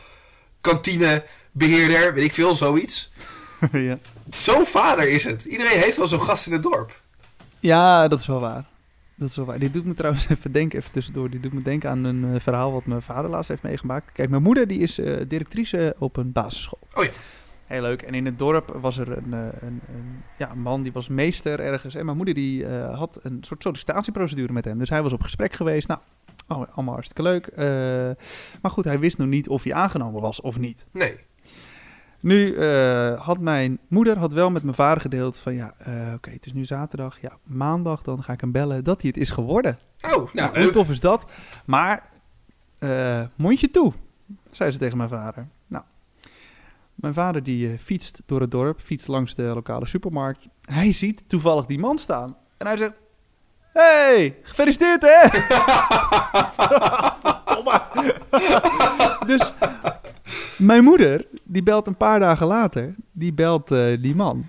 [0.60, 3.12] kantine, beheerder, weet ik veel, zoiets.
[3.72, 3.98] ja.
[4.30, 5.44] Zo'n vader is het.
[5.44, 7.02] Iedereen heeft wel zo'n gast in het dorp.
[7.60, 8.64] ja, dat is wel waar.
[9.14, 9.58] Dat is wel waar.
[9.58, 11.30] Dit doet me trouwens even denken, even tussendoor.
[11.30, 14.12] Dit doet me denken aan een eh, verhaal wat mijn vader laatst heeft meegemaakt.
[14.12, 16.78] Kijk, mijn moeder die is eh, directrice op een basisschool.
[16.94, 17.10] Oh ja.
[17.74, 18.02] Heel leuk.
[18.02, 21.08] En in het dorp was er een, eh, een, een, ja, een man die was
[21.08, 21.94] meester ergens.
[21.94, 24.78] En mijn moeder die eh, had een soort sollicitatieprocedure met hem.
[24.78, 25.88] Dus hij was op gesprek geweest.
[25.88, 26.00] Nou,
[26.48, 27.46] oh, allemaal hartstikke leuk.
[27.46, 27.66] Eh,
[28.62, 30.87] maar goed, hij wist nog niet of hij aangenomen was of niet.
[30.90, 31.18] Nee.
[32.20, 32.62] Nu
[33.16, 35.74] had mijn moeder had wel met mijn vader gedeeld van ja,
[36.14, 37.20] oké, het is nu zaterdag.
[37.20, 39.78] Ja, maandag dan ga ik hem bellen dat hij het is geworden.
[40.00, 41.30] Oh, Nou, nou, hoe tof is dat?
[41.64, 42.12] Maar
[42.84, 43.92] eh, mondje toe,
[44.50, 45.48] zei ze tegen mijn vader.
[47.04, 50.48] Mijn vader die eh, fietst door het dorp, fietst langs de lokale supermarkt.
[50.60, 52.92] Hij ziet toevallig die man staan en hij zegt:
[53.72, 55.28] Hey, gefeliciteerd hè!
[59.26, 59.52] Dus
[60.58, 64.46] mijn moeder, die belt een paar dagen later, die belt eh, die man.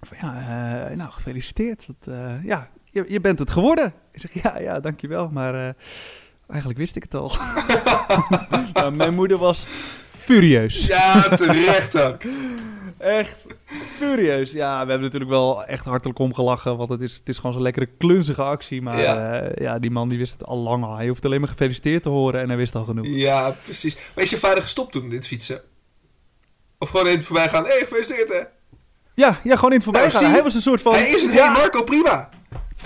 [0.00, 0.34] Van ja,
[0.88, 1.86] eh, nou gefeliciteerd.
[1.86, 3.92] Want, ja, je, je bent het geworden.
[4.12, 5.30] Ik zeg ja, ja, dankjewel.
[5.30, 5.74] Maar
[6.48, 7.32] eigenlijk wist ik het al.
[8.72, 9.66] Nou, mijn moeder was
[10.32, 10.86] furieus.
[10.86, 12.20] Ja, terecht ook.
[12.98, 13.36] Echt
[13.98, 14.50] furieus.
[14.52, 16.76] Ja, we hebben natuurlijk wel echt hartelijk omgelachen.
[16.76, 18.82] Want het is, het is gewoon zo'n lekkere klunzige actie.
[18.82, 19.34] Maar Ja.
[19.36, 19.50] ja.
[19.54, 20.96] ja, die man die wist het al lang.
[20.96, 23.06] Hij hoeft alleen maar gefeliciteerd te horen en hij wist al genoeg.
[23.08, 23.96] Ja, precies.
[24.14, 25.60] Maar is je vader gestopt toen dit fietsen?
[26.78, 27.64] Of gewoon in het voorbij gaan?
[27.64, 28.40] Hé, hey, gefeliciteerd hè.
[29.14, 30.30] Ja, ja gewoon in het voorbij Nou, gaan.
[30.30, 30.92] Hij was een soort van...
[30.94, 32.28] Hij is een ja, hey Marco, prima.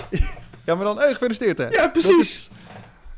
[0.65, 1.67] ja, maar dan, hey, gefeliciteerd hè.
[1.67, 2.19] Ja, precies.
[2.19, 2.49] is-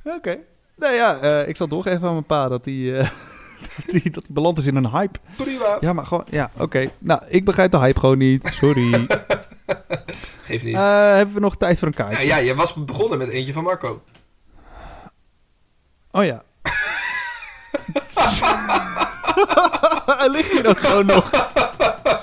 [0.04, 0.38] Oké.
[0.76, 3.00] Nou ja, eh, ik zal doorgeven aan mijn pa dat hij...
[3.00, 3.10] eh,
[3.86, 5.19] dat hij dat beland is in een hype.
[5.36, 5.78] Prima.
[5.80, 6.26] Ja, maar gewoon...
[6.30, 6.91] Ja, oké.
[7.00, 8.48] Nou, ik begrijp de hype gewoon niet.
[8.48, 8.93] Sorry.
[10.45, 10.76] Geef niet.
[10.76, 12.26] Eh, hebben we nog tijd voor een kaartje?
[12.26, 14.02] ja, je was begonnen met eentje van Marco.
[16.12, 16.43] Oh ja.
[20.17, 21.30] Hij ligt hier ook gewoon nog.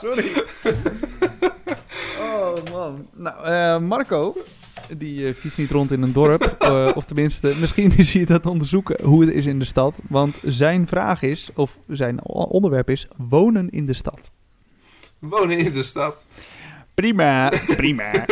[0.00, 0.24] Sorry.
[2.20, 3.06] Oh man.
[3.14, 4.36] Nou, eh, Marco,
[4.98, 6.42] die eh, fietst niet rond in een dorp.
[6.58, 9.94] eh, of tenminste, misschien is hij het onderzoeken hoe het is in de stad.
[10.08, 14.30] Want zijn vraag is, of zijn onderwerp is, wonen in de stad.
[15.18, 16.28] Wonen in de stad.
[16.94, 18.10] Prima, prima.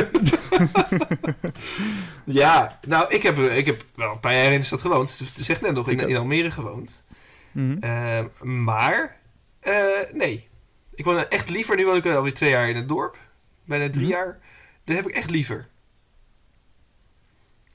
[2.25, 5.11] Ja, nou, ik heb, ik heb wel een paar jaar in de stad gewoond.
[5.11, 7.05] Ze zegt net nog in, Almere gewoond.
[7.53, 7.77] Mhm.
[7.81, 8.27] Ehm,
[8.65, 9.17] maar,
[9.61, 9.75] eh,
[10.13, 10.49] nee.
[10.95, 13.17] Ik woon echt liever, nu woon ik alweer twee jaar in het dorp.
[13.65, 14.15] Bijna drie Mhm.
[14.15, 14.39] jaar.
[14.85, 15.69] Dat heb ik echt liever.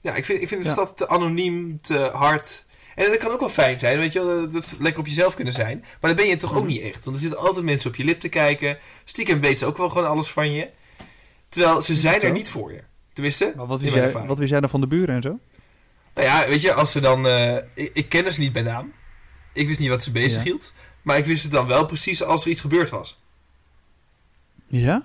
[0.02, 0.74] Ja, ik vind, ik vind de Ja.
[0.74, 2.66] stad te anoniem, te hard.
[2.96, 4.40] En dat kan ook wel fijn zijn, weet je wel.
[4.40, 5.80] Dat, dat lekker op jezelf kunnen zijn.
[6.02, 6.68] Maar dat ben je toch ook Mhm.
[6.68, 7.04] niet echt.
[7.06, 8.78] Want er zitten altijd mensen op je lip te kijken.
[9.04, 10.70] Stiekem weten ze ook wel gewoon alles van je.
[11.50, 12.84] Terwijl ze zijn er niet voor je.
[13.14, 15.40] Tenminste, Maar wat wist, mijn jij, wat wist jij dan van de buren en zo?
[16.14, 17.28] Nou ja, weet je, als ze dan...
[17.28, 18.94] eh, ik, ik ken ze niet bij naam.
[19.54, 20.44] Ik wist niet wat ze bezig Ja.
[20.44, 20.74] hield.
[21.02, 23.20] Maar ik wist het dan wel precies als er iets gebeurd was.
[24.68, 25.04] Ja?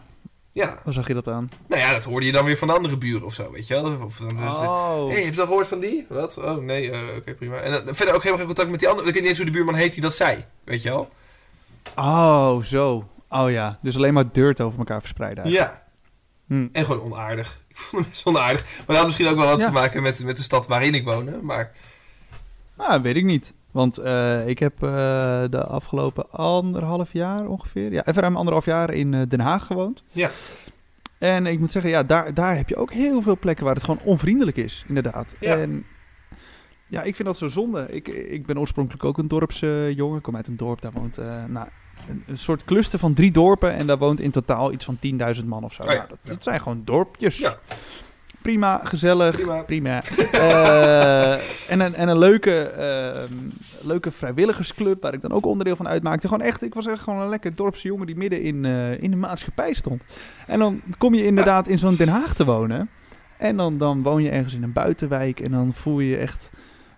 [0.55, 0.81] Ja.
[0.85, 1.49] Waar zag je dat aan?
[1.69, 3.75] Nou ja, dat hoorde je dan weer van de andere buren of zo, weet je
[3.75, 3.99] wel.
[4.05, 5.09] Of dan, dus, Oh.
[5.09, 6.07] hey, heb je dat gehoord van die?
[6.09, 6.39] Wat?
[6.39, 7.57] Oh, nee, eh, oké, prima.
[7.57, 9.09] En dan, verder ook helemaal geen contact met die andere.
[9.09, 11.11] Ik weet niet eens hoe de buurman heet die dat zei, weet je wel.
[11.97, 13.09] Oh, zo.
[13.29, 15.45] Oh ja, dus alleen maar dirt over elkaar verspreiden.
[15.45, 15.73] eigenlijk.
[15.73, 15.83] Ja.
[16.47, 16.69] Hm.
[16.73, 17.59] En gewoon onaardig.
[17.69, 18.63] Ik vond hem best onaardig.
[18.77, 19.65] Maar dat had misschien ook wel wat Ja.
[19.65, 21.39] te maken met, met de stad waarin ik woonde.
[21.43, 21.73] Maar
[22.77, 23.53] Nou, weet ik niet.
[23.75, 24.89] Want eh, ik heb eh,
[25.51, 30.03] de afgelopen anderhalf jaar ongeveer, ja, even ruim anderhalf jaar in eh, Den Haag gewoond.
[30.13, 30.31] Ja.
[31.19, 33.85] En ik moet zeggen, ja, daar, daar heb je ook heel veel plekken waar het
[33.85, 35.35] gewoon onvriendelijk is, inderdaad.
[35.41, 35.57] Ja.
[35.57, 35.87] En
[36.89, 37.87] ja, ik vind dat zo zonde.
[37.91, 40.17] Ik, ik ben oorspronkelijk ook een dorpsjongen.
[40.17, 41.17] ik kom uit een dorp, daar woont
[41.49, 41.69] nou,
[42.09, 43.73] een, een soort cluster van drie dorpen.
[43.73, 44.99] En daar woont in totaal iets van
[45.37, 45.83] 10.000 man of zo.
[45.83, 46.31] Oh ja, Nou, dat, ja.
[46.31, 47.39] dat zijn gewoon dorpjes.
[47.39, 47.59] Ja.
[48.45, 49.35] Prima, gezellig.
[49.35, 49.63] Prima.
[49.63, 50.03] Prima.
[50.33, 51.33] Eh,
[51.71, 53.33] en, een, en een leuke, ehm,
[53.83, 56.29] leuke vrijwilligersclub, waar ik dan ook onderdeel van uitmaakte.
[56.29, 59.11] Gewoon echt, ik was echt gewoon een lekker dorpse jongen die midden in, eh, in
[59.11, 60.03] de maatschappij stond.
[60.47, 62.89] En dan kom je inderdaad in zo'n Den Haag te wonen.
[63.37, 66.51] En dan, dan woon je ergens in een buitenwijk en dan voel je je echt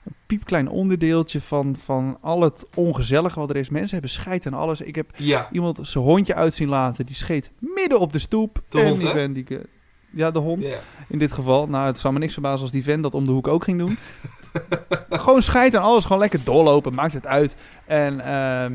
[0.05, 3.69] een piepklein onderdeeltje van, van al het ongezellige wat er is.
[3.69, 4.81] Mensen hebben scheid aan alles.
[4.81, 8.63] Ik heb ja, iemand zijn hondje uit zien laten, die scheet midden op de stoep.
[8.69, 9.47] De En hond, die vent die
[10.17, 10.65] ja, de hond
[11.09, 11.67] in dit geval.
[11.69, 13.79] Nou, het zou me niks verbazen als die vent dat om de hoek ook ging
[13.79, 13.97] doen.
[15.11, 17.57] gewoon scheid aan alles, gewoon lekker doorlopen, maakt het uit.
[17.87, 18.75] En ehm,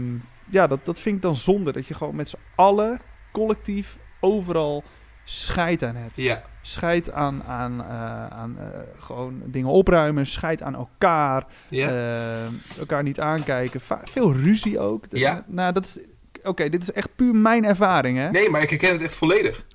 [0.50, 3.00] ja, dat, dat vind ik dan zonde, dat je gewoon met z'n allen
[3.32, 4.84] collectief overal
[5.24, 6.12] scheid aan hebt.
[6.16, 6.42] ja.
[6.64, 8.66] Scheid aan, aan, eh, aan eh,
[8.98, 11.88] gewoon dingen opruimen, scheid aan elkaar, ja.
[11.90, 13.82] eh, elkaar niet aankijken.
[13.82, 15.06] Va- veel ruzie ook.
[15.10, 15.44] Ja.
[15.48, 16.00] Nou, dat is...
[16.44, 18.30] Oké, dit is echt puur mijn ervaring, hè?
[18.30, 19.66] Nee, maar ik herken het echt volledig.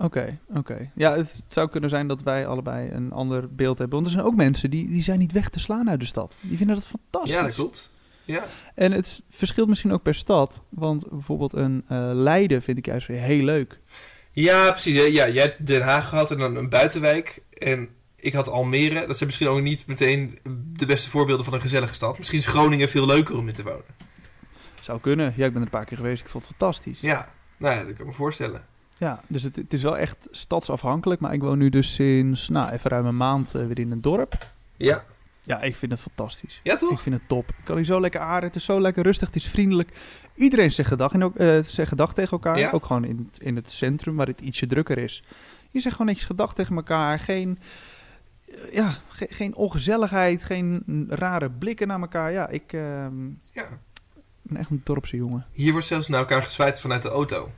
[0.00, 0.90] Oké, oké.
[0.94, 3.94] Ja, het zou kunnen zijn dat wij allebei een ander beeld hebben.
[3.96, 6.36] Want er zijn ook mensen die, die zijn niet weg te slaan uit de stad.
[6.40, 7.34] Die vinden dat fantastisch.
[7.34, 7.92] Ja, dat klopt.
[8.24, 8.44] Ja.
[8.74, 10.62] En het verschilt misschien ook per stad.
[10.68, 13.80] Want bijvoorbeeld een eh, Leiden vind ik juist weer heel leuk.
[14.32, 14.94] Ja, precies.
[14.94, 15.02] hè.
[15.02, 17.42] Ja, jij hebt Den Haag gehad en dan een buitenwijk.
[17.58, 19.06] En ik had Almere.
[19.06, 20.38] Dat zijn misschien ook niet meteen
[20.72, 22.18] de beste voorbeelden van een gezellige stad.
[22.18, 23.84] Misschien is Groningen veel leuker om in te wonen.
[24.80, 25.34] Zou kunnen.
[25.36, 26.22] Ja, ik ben er een paar keer geweest.
[26.22, 27.00] Ik vond het fantastisch.
[27.00, 28.64] Ja, nou ja, dat kan ik me voorstellen.
[29.00, 31.20] Ja, dus het, het is wel echt stadsafhankelijk.
[31.20, 34.00] Maar ik woon nu dus sinds, nou, even ruim een maand eh, weer in een
[34.00, 34.50] dorp.
[34.76, 35.02] Ja,
[35.42, 36.60] Ja, ik vind het fantastisch.
[36.62, 37.00] ja Ik toch?
[37.02, 37.48] vind het top.
[37.48, 38.48] Ik kan hier zo lekker aarden.
[38.48, 39.26] Het is zo lekker rustig.
[39.26, 39.90] Het is vriendelijk.
[40.34, 42.58] Iedereen zegt gedag, en ook, eh, zegt gedag tegen elkaar.
[42.58, 42.70] Ja.
[42.70, 45.22] Ook gewoon in het, in het centrum waar het ietsje drukker is.
[45.70, 47.18] Je zegt gewoon netjes gedag tegen elkaar.
[47.18, 47.58] Geen,
[48.48, 50.42] eh, ja, ge- geen ongezelligheid.
[50.44, 52.32] Geen rare blikken naar elkaar.
[52.32, 53.66] Ja, ik ehm, Ja.
[54.42, 55.46] ben echt een dorpse jongen.
[55.52, 57.50] Hier wordt zelfs naar elkaar gezwaaid vanuit de auto.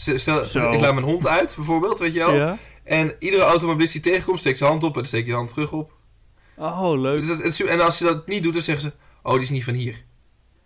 [0.00, 0.70] Stel, Zo.
[0.70, 2.34] ik laat mijn hond uit, bijvoorbeeld, weet je wel.
[2.34, 2.58] Ja?
[2.84, 5.48] En iedere automobilist die tegenkomt, steekt zijn hand op en dan steek je de hand
[5.48, 5.92] terug op.
[6.56, 7.26] Oh, leuk.
[7.26, 8.92] Dus dat, en als ze dat niet doet, dan zeggen ze...
[9.22, 10.02] Oh, die is niet van hier.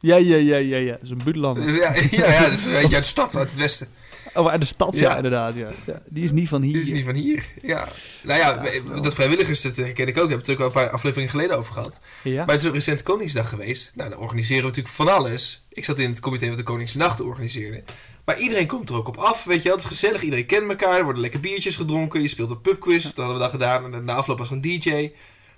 [0.01, 0.93] Ja, ja, ja, ja, ja.
[0.93, 1.67] Dat is een buurtlander.
[1.67, 1.95] Dus ja,
[2.25, 3.89] ja, ja, dus je, uit de stad, uit het westen.
[4.35, 5.17] Oh, uit de stad, ja, Ja.
[5.17, 5.55] inderdaad.
[5.55, 5.69] Ja.
[5.87, 6.73] Ja, die is niet van hier.
[6.73, 7.45] Die is niet van hier.
[7.63, 7.89] Ja.
[8.23, 8.63] Nou ja,
[9.01, 10.29] dat vrijwilligers, dat herken ik ook.
[10.29, 12.01] Daar we het ook al een paar afleveringen geleden over gehad.
[12.23, 12.45] Ja?
[12.45, 13.93] Maar het is een recent Koningsdag geweest.
[13.95, 15.67] Nou, dan organiseren we natuurlijk van alles.
[15.73, 17.83] Ik zat in het comité wat de Koningsnacht organiseerde.
[18.25, 19.73] Maar iedereen komt er ook op af, weet je wel.
[19.77, 20.97] Het is gezellig, iedereen kent elkaar.
[20.99, 22.21] Er worden lekker biertjes gedronken.
[22.23, 23.95] Je speelt een pubquiz, dat hadden we dan gedaan.
[23.95, 25.11] En na afloop was er een DJ.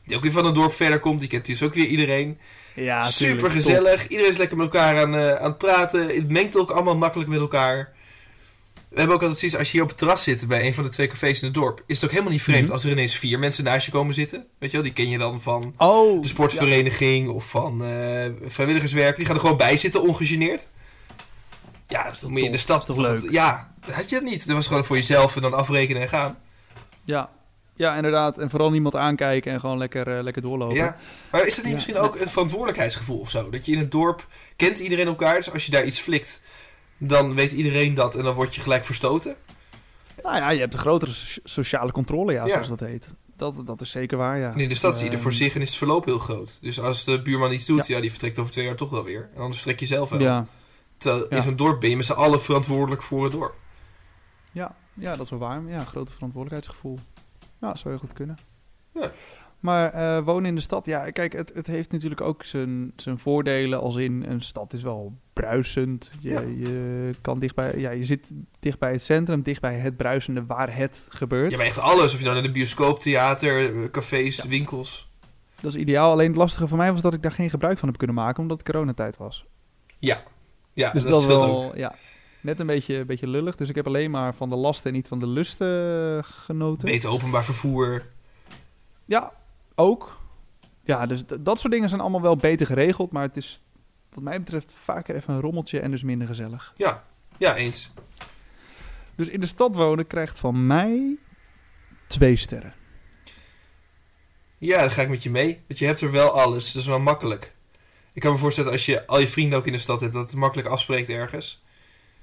[0.04, 1.20] Die ook weer van een dorp verder komt.
[1.20, 2.38] Die kent dus ook weer iedereen.
[2.74, 4.08] ja, Super gezellig.
[4.08, 6.06] Iedereen is lekker met elkaar aan, eh, aan het praten.
[6.06, 7.94] Het mengt ook allemaal makkelijk met elkaar.
[8.88, 10.84] We hebben ook altijd zoiets, als je hier op het terras zit bij een van
[10.84, 12.72] de twee cafés in het dorp, is het ook helemaal niet vreemd Mhm.
[12.72, 14.46] als er ineens vier mensen naast je komen zitten.
[14.58, 19.16] Weet je wel, die ken je dan van Oh, de sportvereniging of van eh, vrijwilligerswerk.
[19.16, 20.66] Die gaan er gewoon bij zitten, ongegeneerd.
[21.88, 22.86] Ja, dat toch moet je in de stad.
[22.86, 23.30] Toch dat- leuk?
[23.30, 24.46] ja, had je het niet.
[24.46, 26.38] Dat was gewoon voor jezelf en dan afrekenen en gaan.
[27.02, 27.30] Ja.
[27.76, 28.38] ja, inderdaad.
[28.38, 30.76] En vooral niemand aankijken en gewoon lekker, eh, lekker doorlopen.
[30.76, 30.96] Ja.
[31.30, 31.72] Maar is dat niet Ja.
[31.74, 33.50] misschien ook een verantwoordelijkheidsgevoel of zo?
[33.50, 36.42] Dat je in het dorp kent iedereen elkaar, dus als je daar iets flikt,
[36.98, 39.36] dan weet iedereen dat en dan word je gelijk verstoten.
[40.22, 42.52] Nou ja, je hebt een grotere so- sociale controle, ja, Ja.
[42.52, 43.14] zoals dat heet.
[43.36, 44.52] Dat, dat is zeker waar, ja.
[44.52, 46.18] En in de stad zie je er voor Ehm, zich en is het verloop heel
[46.18, 46.58] groot.
[46.62, 47.94] Dus als de buurman iets doet, Ja.
[47.94, 49.28] ja, die vertrekt over twee jaar toch wel weer.
[49.34, 50.20] En anders vertrek je zelf wel.
[50.20, 50.46] Ja,
[50.96, 53.54] Terwijl in zo'n dorp ben je met z'n allen verantwoordelijk voor het dorp.
[54.52, 55.62] ja, ja, dat is wel waar.
[55.66, 56.98] Ja, een grote verantwoordelijkheidsgevoel.
[57.60, 58.38] Ja, dat zou heel goed kunnen.
[58.94, 59.10] Ja.
[59.60, 63.18] Maar eh, wonen in de stad, ja, kijk, het, het heeft natuurlijk ook zijn, zijn
[63.18, 63.80] voordelen.
[63.80, 66.10] Als in, een stad is wel bruisend.
[66.20, 66.40] Je, Ja.
[66.40, 68.30] je, kan dichtbij, ja, je zit
[68.60, 71.50] dicht bij het centrum, dicht bij het bruisende waar het gebeurt.
[71.50, 72.12] Ja, maar echt alles.
[72.12, 74.48] Of je nou naar de bioscoop, theater, eh, cafés, Ja.
[74.48, 75.10] winkels.
[75.60, 76.10] Dat is ideaal.
[76.10, 78.42] Alleen het lastige voor mij was dat ik daar geen gebruik van heb kunnen maken,
[78.42, 79.46] omdat het coronatijd was.
[79.98, 80.22] Ja,
[80.76, 81.76] ja dus dat, dat, wel, ook.
[81.76, 81.94] ja,
[82.40, 83.56] net een beetje, een beetje lullig.
[83.56, 85.68] Dus ik heb alleen maar van de lasten en niet van de lusten
[86.18, 86.88] eh, genoten.
[86.88, 88.06] Beter openbaar vervoer.
[89.04, 89.32] Ja,
[89.74, 90.18] ook.
[90.84, 93.60] Ja, dus dat soort dingen zijn allemaal wel beter geregeld, maar het is
[94.14, 96.72] wat mij betreft vaker even een rommeltje en dus minder gezellig.
[96.74, 97.04] Ja,
[97.38, 97.92] ja eens.
[99.14, 101.16] Dus in de stad wonen krijgt van mij
[102.06, 102.74] twee sterren.
[104.58, 105.60] Ja, dan ga ik met je mee.
[105.66, 106.72] Want je hebt er wel alles.
[106.72, 107.54] Dat is wel makkelijk.
[108.16, 110.30] Ik kan me voorstellen als je al je vrienden ook in de stad hebt, dat
[110.30, 111.64] het makkelijk afspreekt ergens.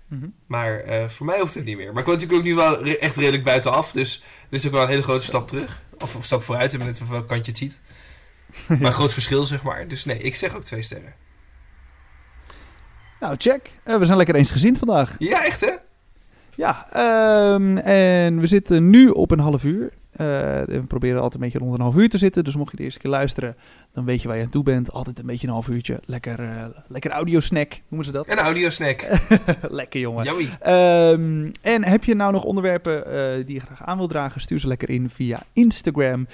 [0.07, 0.27] Mhm.
[0.47, 1.91] Maar eh, voor mij hoeft het niet meer.
[1.91, 3.91] Maar ik woon natuurlijk ook nu wel re- echt redelijk buitenaf.
[3.91, 5.81] Dus dit is ook wel een hele grote stap terug.
[5.99, 7.81] Of een stap vooruit, net van welk kant je het ziet.
[8.67, 9.87] Maar een groot verschil, zeg maar.
[9.87, 11.13] Dus nee, ik zeg ook twee sterren.
[13.19, 13.71] Nou, check.
[13.83, 15.15] Eh, we zijn lekker eensgezind vandaag.
[15.19, 15.71] Ja, echt hè?
[16.55, 19.93] Ja, ehm, en we zitten nu op een half uur.
[20.13, 20.25] Eh,
[20.65, 22.43] we proberen altijd een beetje rond een half uur te zitten.
[22.43, 23.55] Dus mocht je de eerste keer luisteren,
[23.91, 24.91] dan weet je waar je aan toe bent.
[24.91, 25.99] Altijd een beetje een half uurtje.
[26.05, 28.25] Lekker, eh lekker audiosnack, noemen ze dat?
[28.25, 29.05] En een audiosnack.
[29.69, 30.25] lekker jongen.
[30.59, 34.41] Ehm, en heb je nou nog onderwerpen eh, die je graag aan wilt dragen?
[34.41, 36.27] Stuur ze lekker in via Instagram.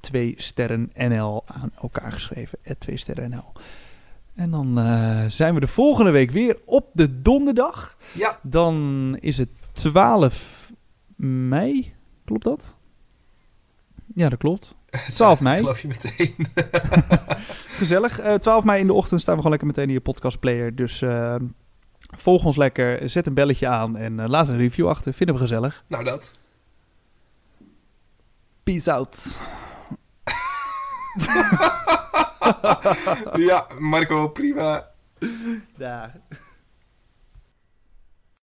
[0.00, 2.58] 2 sterrennl aan elkaar geschreven.
[2.78, 3.52] 2 sterrennl.
[4.34, 4.74] En dan
[5.30, 7.96] zijn we de volgende week weer op de donderdag.
[8.12, 10.72] Ja, Dan is het 12
[11.16, 11.92] mei.
[12.24, 12.76] Klopt dat?
[14.14, 14.74] Ja, dat klopt.
[15.08, 15.58] 12 mei.
[15.58, 16.34] geloof je meteen.
[17.78, 18.18] Gezellig.
[18.18, 20.74] Eh 12 mei in de ochtend staan we gewoon lekker meteen in je podcastplayer.
[20.74, 21.34] Dus eh,
[22.00, 23.10] volg ons lekker.
[23.10, 25.14] Zet een belletje aan en eh, laat een review achter.
[25.14, 25.84] Vinden we gezellig.
[25.88, 26.32] nou, dat.
[28.62, 29.36] Peace out.
[33.36, 34.88] Ja, Marco, prima.
[35.76, 36.12] Daar.